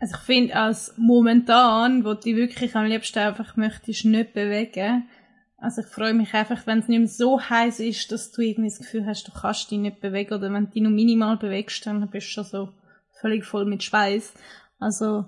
[0.00, 5.08] Also ich finde, als momentan, wo du wirklich am liebsten einfach möchtest nicht bewegen,
[5.62, 8.68] also ich freue mich einfach, wenn es nicht mehr so heiß ist, dass du irgendwie
[8.68, 11.86] das Gefühl hast, du kannst dich nicht bewegen oder wenn du dich nur minimal bewegst,
[11.86, 12.68] dann bist du schon so
[13.20, 14.34] völlig voll mit Schweiß.
[14.80, 15.24] Also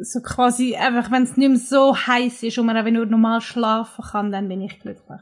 [0.00, 3.42] so quasi einfach, wenn es nicht mehr so heiß ist und man einfach nur normal
[3.42, 5.20] schlafen kann, dann bin ich glücklich.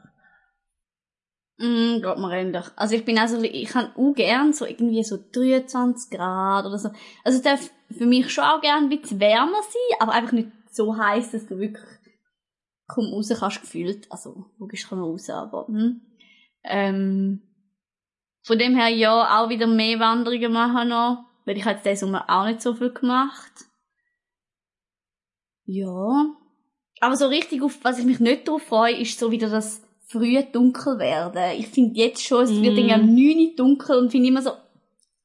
[1.59, 2.65] Mm, geht mir ähnlich.
[2.77, 6.91] Also ich bin also, ich kann auch gern so irgendwie so 23 Grad oder so.
[7.25, 10.51] Also es darf für mich schon auch gern ein bisschen wärmer sein, aber einfach nicht
[10.71, 11.83] so heiß, dass du wirklich
[12.87, 14.11] kaum raus kannst gefühlt.
[14.11, 16.01] Also logisch kann man raus, aber hm.
[16.65, 17.43] ähm,
[18.43, 22.09] von dem her ja auch wieder mehr Wanderungen machen noch, weil ich habe jetzt diesen
[22.09, 23.53] Sommer auch nicht so viel gemacht.
[25.65, 26.27] Ja.
[27.01, 30.45] Aber so richtig auf, was ich mich nicht drauf freue, ist so wieder das frühe
[30.45, 31.59] dunkel werden.
[31.59, 32.79] Ich finde jetzt schon, es wird Mm.
[32.79, 34.53] irgendwie am 9 Uhr dunkel und finde immer so,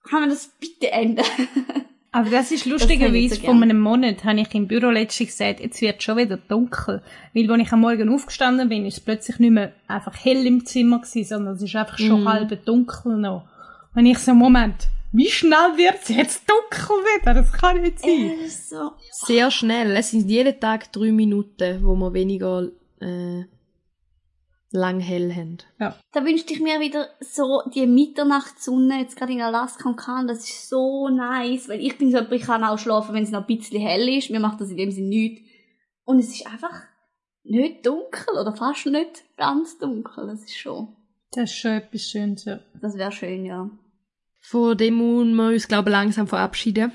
[0.04, 1.26] kann man das bitte ändern?
[2.14, 3.64] Aber das ist lustigerweise, so vor gern.
[3.64, 7.02] einem Monat habe ich im Büro letztens gesagt, jetzt wird schon wieder dunkel.
[7.34, 10.66] Weil, als ich am Morgen aufgestanden bin, ist es plötzlich nicht mehr einfach hell im
[10.66, 12.30] Zimmer gewesen, sondern es ist einfach schon Mhm.
[12.30, 13.48] halb dunkel noch.
[13.96, 17.34] Und ich so, Moment, wie schnell wird es jetzt dunkel wieder?
[17.34, 18.32] Das kann nicht sein.
[18.46, 18.92] Ist so.
[19.12, 19.96] Sehr schnell.
[19.96, 22.68] Es sind jeden Tag drei Minuten, wo wir weniger
[23.00, 23.44] äh,
[24.72, 25.58] lang hell haben.
[25.78, 30.50] Da wünschte ich mir wieder so die Mitternachtssonne, jetzt gerade in Alaska und Kanada, das
[30.50, 33.42] ist so nice, weil ich bin so, jemand, ich kann auch schlafen, wenn es noch
[33.48, 35.42] ein bisschen hell ist, mir macht das in dem Sinne nichts.
[36.06, 36.74] Und es ist einfach
[37.44, 40.96] nicht dunkel oder fast nicht ganz dunkel, das ist schon,
[41.32, 42.60] Das ist schon etwas Schönes, ja.
[42.82, 43.70] das wäre schön, ja.
[44.40, 46.92] Von dem müssen wir uns, glaube ich, langsam verabschieden.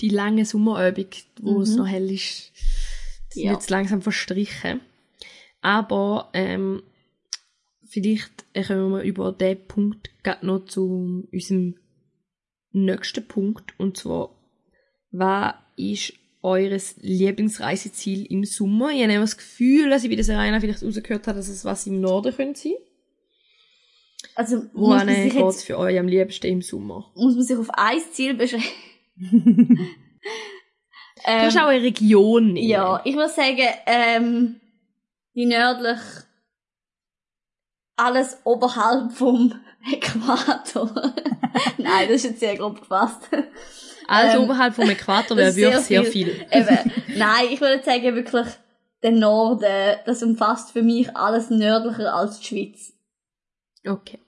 [0.00, 1.06] Die lange Sommerübung,
[1.40, 1.76] wo es Mhm.
[1.76, 2.52] noch hell ist,
[3.30, 3.52] sind Ja.
[3.52, 4.80] jetzt langsam verstrichen.
[5.66, 6.84] Aber ähm,
[7.88, 10.10] vielleicht kommen wir über diesen Punkt
[10.42, 11.74] noch zu unserem
[12.70, 13.74] nächsten Punkt.
[13.76, 14.30] Und zwar,
[15.10, 18.90] was ist eures Lieblingsreiseziel im Sommer?
[18.92, 21.88] Ich habe das Gefühl, dass ich bei der Serena vielleicht rausgehört habe, dass es was
[21.88, 22.74] im Norden könnte sein.
[24.36, 27.10] Also, muss Wo man, sich geht es für euch am liebsten im Sommer?
[27.16, 28.70] muss man sich auf ein Ziel beschränken.
[31.24, 32.52] Du hast auch eine Region.
[32.52, 32.56] nehmen.
[32.58, 34.60] Ähm, Ja, ich würde sagen, ähm,
[35.36, 36.00] die nördlich
[37.96, 39.54] alles oberhalb vom
[39.92, 40.90] Äquator.
[41.78, 43.28] Nein, das ist jetzt sehr grob gefasst.
[44.08, 46.46] Also Ähm, oberhalb vom Äquator wäre wirklich sehr sehr viel.
[46.50, 48.46] Eben, nein, ich würde sagen, wirklich
[49.02, 52.92] der Norden, das umfasst für mich alles nördlicher als die Schweiz.
[53.84, 54.20] Okay.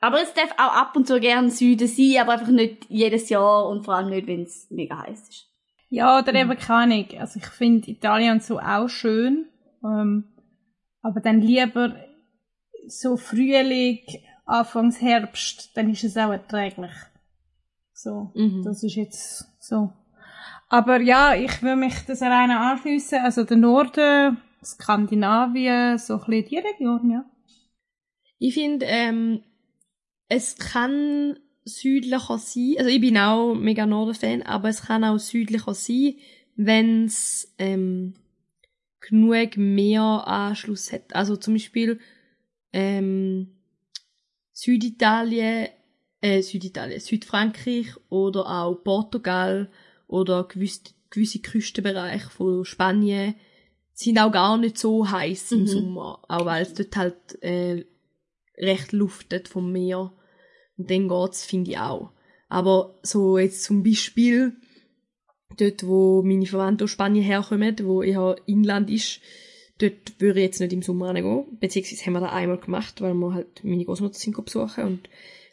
[0.00, 3.68] Aber es darf auch ab und zu gern Süden sein, aber einfach nicht jedes Jahr
[3.68, 5.46] und vor allem nicht, wenn es mega heiß ist.
[5.88, 7.08] Ja, oder eben keine Ahnung.
[7.18, 9.48] Also ich finde Italien so auch schön.
[9.84, 10.24] Ähm,
[11.02, 11.96] aber dann lieber
[12.88, 14.00] so Frühling,
[14.46, 16.90] Anfangs Herbst, dann ist es auch erträglich.
[17.92, 18.62] So, Mhm.
[18.64, 19.92] das ist jetzt so.
[20.68, 23.18] Aber ja, ich will mich das alleine anschliessen.
[23.22, 27.24] Also der Norden, Skandinavien, so ein bisschen die Region, ja.
[28.38, 29.42] Ich finde, ähm,
[30.28, 32.74] es kann südlicher sein.
[32.78, 36.14] Also ich bin auch mega Norden-Fan, aber es kann auch südlicher sein,
[36.56, 38.14] wenn es ähm,
[39.00, 41.14] genug mehr Anschluss hat.
[41.14, 41.98] Also zum Beispiel
[42.72, 43.56] ähm,
[44.52, 45.68] Süditalien,
[46.20, 49.70] äh, Süditalien, Südfrankreich oder auch Portugal
[50.06, 53.34] oder gewisse, gewisse Küstenbereiche von Spanien
[53.92, 55.66] sind auch gar nicht so heiß im Mhm.
[55.66, 57.84] Sommer, auch weil es dort halt äh,
[58.56, 60.12] recht luftet vom Meer.
[60.76, 62.12] Und dann geht's, finde ich auch.
[62.48, 64.56] Aber so jetzt zum Beispiel
[65.60, 69.20] dort, wo meine Verwandten aus Spanien herkommen, wo eher Inland ist,
[69.78, 71.58] dort würde ich jetzt nicht im Sommer gehen.
[71.58, 75.08] Beziehungsweise haben wir das einmal gemacht, weil wir halt meine Großmutter sind besuchen und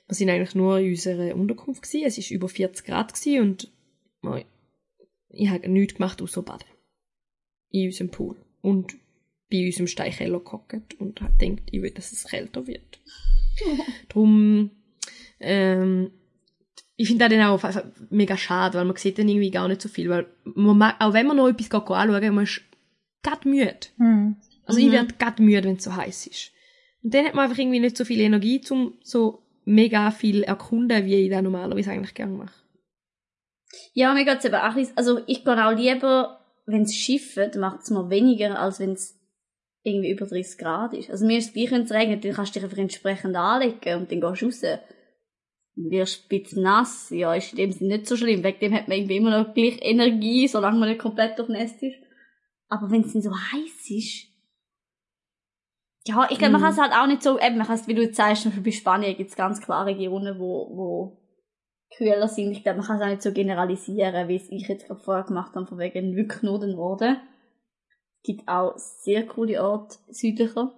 [0.08, 2.06] wir sind eigentlich nur in unserer Unterkunft gewesen.
[2.06, 3.72] Es ist über 40 Grad gewesen und
[4.22, 4.46] wir-
[5.30, 6.68] ich habe nichts gemacht außer baden.
[7.70, 8.38] In unserem Pool.
[8.62, 8.96] Und
[9.52, 13.02] bei unserem Steinkeller gehockt und habe gedacht, ich will, dass es kälter wird.
[14.10, 14.72] Drum,
[15.40, 16.12] ähm,
[16.98, 19.88] ich finde das dann auch mega schade, weil man sieht dann irgendwie gar nicht so
[19.88, 22.62] viel, weil man mag, auch wenn man noch etwas geht anschauen, man ist
[23.24, 23.78] grad müde.
[23.98, 24.36] Hm.
[24.66, 26.52] Also ich werde grad müde, wenn es so heiß ist.
[27.04, 31.06] Und dann hat man einfach irgendwie nicht so viel Energie, um so mega viel erkunden,
[31.06, 32.54] wie ich das normalerweise eigentlich gerne mache.
[33.94, 37.92] Ja, mir geht's eben auch, also ich gehe auch lieber, wenn es schifft, macht es
[37.92, 39.20] mir weniger, als wenn es
[39.84, 41.12] irgendwie über 30 Grad ist.
[41.12, 44.02] Also mir ist es gleich, wenn es regnet, dann kannst du dich einfach entsprechend anlegen
[44.02, 44.80] und dann gehst du raus.
[45.80, 48.44] Wirst bisschen nass, ja, ist in dem Sinne nicht so schlimm.
[48.44, 51.98] Wegen dem hat man irgendwie immer noch gleich Energie, solange man nicht komplett durchnässt ist.
[52.68, 54.28] Aber wenn es dann so heiß ist,
[56.08, 56.66] ja, ich glaube, man Mhm.
[56.66, 58.52] kann es halt auch nicht so, eben, man kann es, wie du jetzt sagst, zum
[58.52, 61.22] Beispiel bei Spanien gibt es ganz klare Regionen, wo, wo
[61.96, 62.52] kühler sind.
[62.52, 65.26] Ich glaube, man kann es auch nicht so generalisieren, wie es ich jetzt gerade vorher
[65.26, 67.18] gemacht habe, von wegen wirklich nur den Norden.
[68.18, 70.74] Es gibt auch sehr coole Orte südlicher.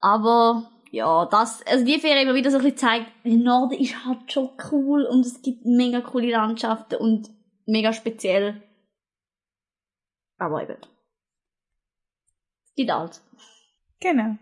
[0.00, 4.04] Aber, ja, das, also die Ferien immer wieder so ein bisschen zeigt, der Norden ist
[4.04, 7.30] halt schon cool und es gibt mega coole Landschaften und
[7.64, 8.62] mega speziell.
[10.38, 10.76] Aber eben.
[12.64, 13.22] Es gibt alles.
[14.00, 14.36] Genau.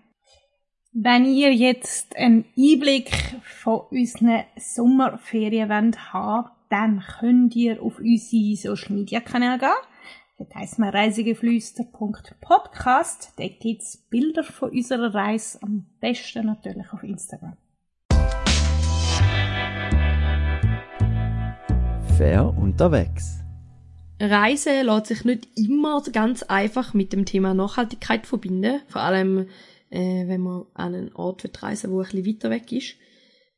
[0.93, 3.11] Wenn ihr jetzt einen Einblick
[3.43, 5.99] von unseren Sommerferien wollt
[6.71, 9.69] dann könnt ihr auf unsere Social Media Kanäle gehen.
[10.39, 13.33] Dort heisst man reisegeflüster.podcast.
[13.37, 17.57] Dort gibt's Bilder von unserer Reise, am besten natürlich auf Instagram.
[22.17, 23.41] Fair unterwegs.
[24.21, 28.81] Reisen lässt sich nicht immer ganz einfach mit dem Thema Nachhaltigkeit verbinden.
[28.87, 29.49] Vor allem,
[29.91, 32.95] äh, wenn man an einen Ort reisen wo ein bisschen weiter weg ist.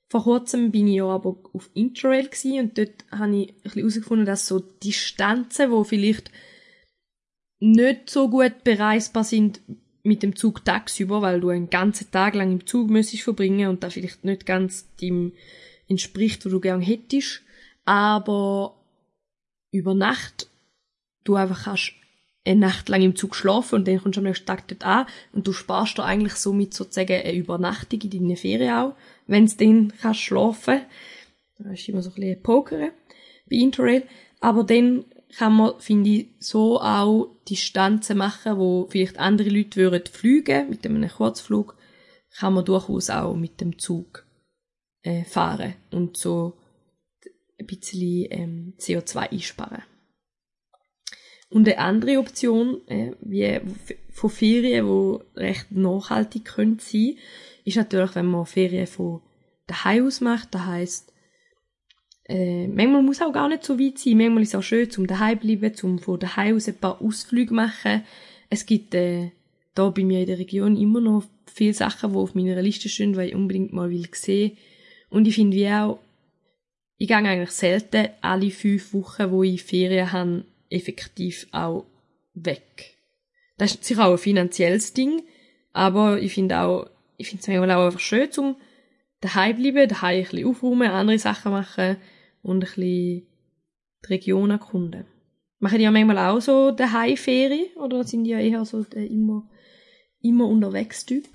[0.08, 3.82] Vor kurzem bin ich ja aber auf Interrail gsi und dort habe ich ein bisschen
[3.82, 6.30] herausgefunden, dass so Distanzen, wo vielleicht
[7.60, 9.60] nicht so gut bereisbar sind
[10.02, 13.82] mit dem Zug tagsüber, weil du einen ganzen Tag lang im Zug müsstest verbringen und
[13.82, 15.32] das vielleicht nicht ganz dem
[15.88, 17.42] entspricht, was du gern hättest.
[17.84, 18.74] Aber
[19.72, 20.48] über Nacht
[21.24, 21.92] du einfach kannst
[22.46, 25.06] eine Nacht lang im Zug schlafen und dann kommst du am nächsten Tag dort an
[25.32, 28.94] und du sparst da eigentlich somit sozusagen eine Übernachtung in deinen Ferien auch,
[29.26, 30.80] wenn du dann kannst schlafen.
[31.58, 32.90] Da ist immer so ein bisschen Pokern
[33.50, 34.04] bei Interrail.
[34.40, 35.04] Aber dann
[35.36, 40.84] kann man, finde ich, so auch Distanzen machen, wo vielleicht andere Leute würden fliegen mit
[40.84, 41.76] einem Kurzflug,
[42.36, 44.26] kann man durchaus auch mit dem Zug
[45.02, 46.58] äh, fahren und so
[47.58, 49.82] ein bisschen ähm, CO2 einsparen.
[51.48, 53.60] Und eine andere Option, äh, wie
[54.12, 57.16] von Ferien, die recht nachhaltig können sein,
[57.64, 59.20] ist natürlich, wenn man Ferien von
[59.66, 60.54] daheim aus macht.
[60.54, 61.12] Das heisst,
[62.30, 64.16] äh, manchmal muss auch gar nicht so weit sein.
[64.16, 67.52] Manchmal ist es auch schön, zum daheim bleiben, zum von daheim aus ein paar Ausflüge
[67.52, 68.04] machen.
[68.48, 69.32] Es gibt äh,
[69.74, 73.16] da bei mir in der Region immer noch viele Sachen, die auf meiner Liste stehen,
[73.16, 74.56] weil ich unbedingt mal will sehen.
[75.08, 75.98] Und ich finde wie auch,
[76.98, 81.84] ich gehe eigentlich selten alle fünf Wochen, wo ich Ferien habe, effektiv auch
[82.34, 82.96] weg.
[83.58, 85.22] Das ist sicher auch ein finanzielles Ding,
[85.72, 88.54] aber ich finde auch, ich finde es manchmal auch einfach schön, zum
[89.20, 91.96] daheim bleiben, daheim ein bisschen aufräumen, andere Sachen machen
[92.42, 93.26] und ein bisschen die
[94.08, 95.06] Region erkunden.
[95.58, 99.10] Machen die ja manchmal auch so daheim Ferien oder sind die ja eher so der
[99.10, 99.48] immer,
[100.20, 101.28] immer unterwegs Typ?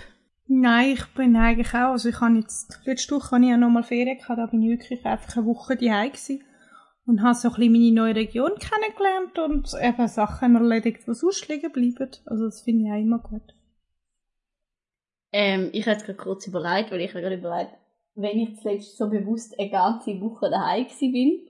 [0.48, 3.84] Nein, ich bin eigentlich auch, also ich habe jetzt, letzte Woche habe ich ja nochmal
[3.84, 6.44] Ferien gehabt, da bin ich wirklich einfach eine Woche daheim gewesen
[7.06, 11.48] und habe so ein bisschen meine neue Region kennengelernt und eben Sachen erledigt, die sonst
[11.48, 12.12] liegen bleiben.
[12.26, 13.56] Also das finde ich auch immer gut.
[15.32, 17.74] Ähm, ich hätte gerade kurz überlegt, weil ich habe gerade überlegt,
[18.16, 21.48] wenn ich zuletzt so bewusst eine ganze Woche daheim gewesen bin.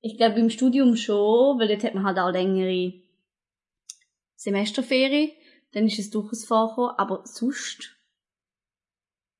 [0.00, 2.94] Ich glaube im Studium schon, weil dort hat man halt auch längere
[4.36, 5.32] Semesterferien.
[5.72, 7.92] Dann ist es durchaus vorgekommen, aber sonst.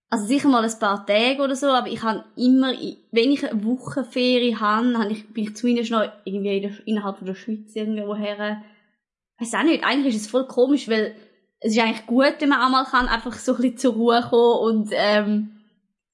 [0.08, 2.72] Also sicher mal ein paar Tage oder so, aber ich habe immer,
[3.10, 6.86] wenn ich eine Woche Ferien habe, habe ich, bin ich zumindest noch irgendwie in der,
[6.86, 8.62] innerhalb der Schweiz irgendwo her.
[9.38, 11.16] Weiß auch nicht, eigentlich ist es voll komisch, weil
[11.60, 14.22] es ist eigentlich gut, wenn man auch mal kann, einfach so ein bisschen zur Ruhe
[14.28, 15.55] kommen und ähm,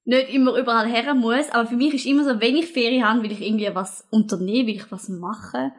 [0.05, 1.49] nicht immer überall her muss.
[1.51, 4.67] Aber für mich ist immer so, wenn ich Ferien habe, will ich irgendwie was unternehmen,
[4.67, 5.71] will ich was machen.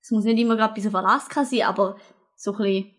[0.00, 1.96] Es muss nicht immer gerade bis auf Alaska sein, aber
[2.36, 2.90] so ein bisschen,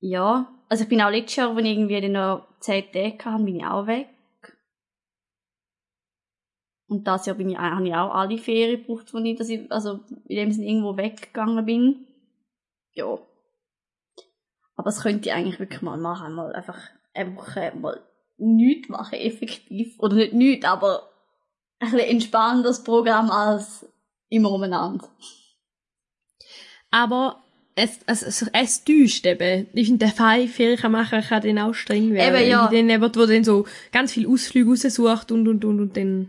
[0.00, 0.52] ja.
[0.68, 3.66] Also ich bin auch letztes Jahr, wenn ich irgendwie noch 10 Tage hatte, bin ich
[3.66, 4.08] auch weg.
[6.88, 9.70] Und das Jahr bin ich, habe ich auch alle Ferien gebraucht, wo ich, dass ich,
[9.70, 12.06] also in dem Sinne irgendwo weggegangen bin.
[12.94, 13.18] Ja.
[14.76, 16.78] Aber es könnte ich eigentlich wirklich mal machen, mal einfach
[17.12, 18.00] eine Woche mal
[18.38, 19.98] nichts machen, effektiv.
[19.98, 21.10] Oder nicht nichts, aber
[21.78, 23.86] ein bisschen entspannendes Programm als
[24.28, 25.08] immer umeinander.
[26.90, 27.42] Aber
[27.74, 29.66] es, es, es, es täuscht eben.
[29.74, 32.40] Ich finde, der Fall Ferien kann machen kann dann auch streng werden.
[32.40, 32.68] Eben, ja.
[32.68, 36.28] Dann eben, wo dann so ganz viel Ausflüge raussucht und, und, und, und dann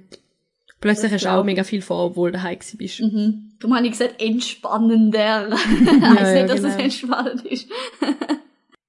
[0.81, 1.45] plötzlich hast du auch ich.
[1.45, 2.99] mega viel vor, obwohl du daheim bist.
[2.99, 3.53] Mhm.
[3.59, 5.49] Darum habe ich gesagt, entspannender.
[5.55, 6.83] heisst ja, nicht, dass es genau.
[6.83, 7.69] entspannend ist.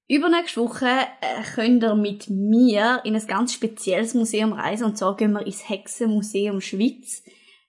[0.08, 5.16] Übernächste Woche äh, könnt ihr mit mir in ein ganz spezielles Museum reisen und zwar
[5.16, 7.22] gehen wir ins Hexenmuseum Schweiz.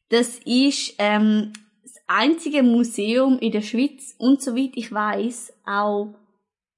[0.07, 1.51] Das ist ähm,
[1.83, 6.15] das einzige Museum in der Schweiz und soweit ich weiß auch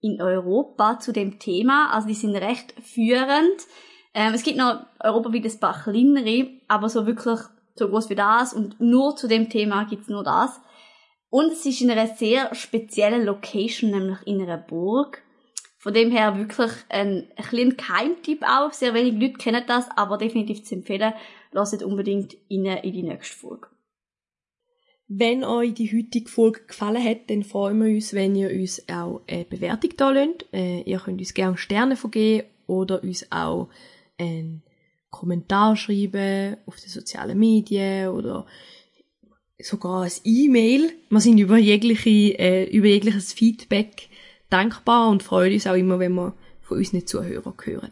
[0.01, 1.91] in Europa zu dem Thema.
[1.93, 3.67] Also die sind recht führend.
[4.15, 7.39] Ähm, es gibt noch europaweit ein paar kleinere, aber so wirklich
[7.75, 10.59] so groß wie das und nur zu dem Thema gibt's nur das.
[11.29, 15.21] Und es ist in einer sehr speziellen Location, nämlich in einer Burg.
[15.81, 18.71] Von dem her wirklich ein, ein kleiner Keimtipp auch.
[18.71, 21.11] Sehr wenig Leute kennen das, aber definitiv zu empfehlen.
[21.53, 23.67] Lasst unbedingt in die nächste Folge.
[25.07, 29.21] Wenn euch die heutige Folge gefallen hat, dann freuen wir uns, wenn ihr uns auch
[29.27, 30.45] eine Bewertung da lasst.
[30.53, 33.67] Äh, ihr könnt uns gerne Sterne vergeben oder uns auch
[34.19, 34.61] einen
[35.09, 38.45] Kommentar schreiben auf den sozialen Medien oder
[39.57, 40.93] sogar ein E-Mail.
[41.09, 44.10] Wir sind über jegliche, äh, über jegliches Feedback
[44.51, 47.91] dankbar und freuen uns auch immer, wenn wir von unseren Zuhörern hören.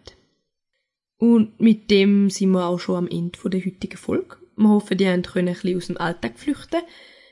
[1.18, 4.38] Und mit dem sind wir auch schon am Ende der heutigen Folge.
[4.56, 6.82] Wir hoffen, die können ein bisschen aus dem Alltag flüchten,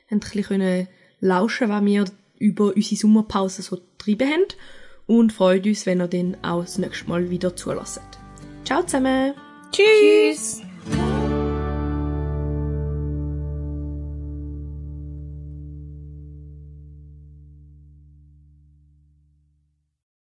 [0.09, 0.87] ein bisschen
[1.19, 2.05] lauschen, was wir
[2.39, 4.45] über unsere Sommerpause so getrieben haben
[5.07, 8.01] und freuen uns, wenn ihr dann auch das nächste Mal wieder zulässt.
[8.65, 9.33] Ciao zusammen!
[9.71, 10.61] Tschüss.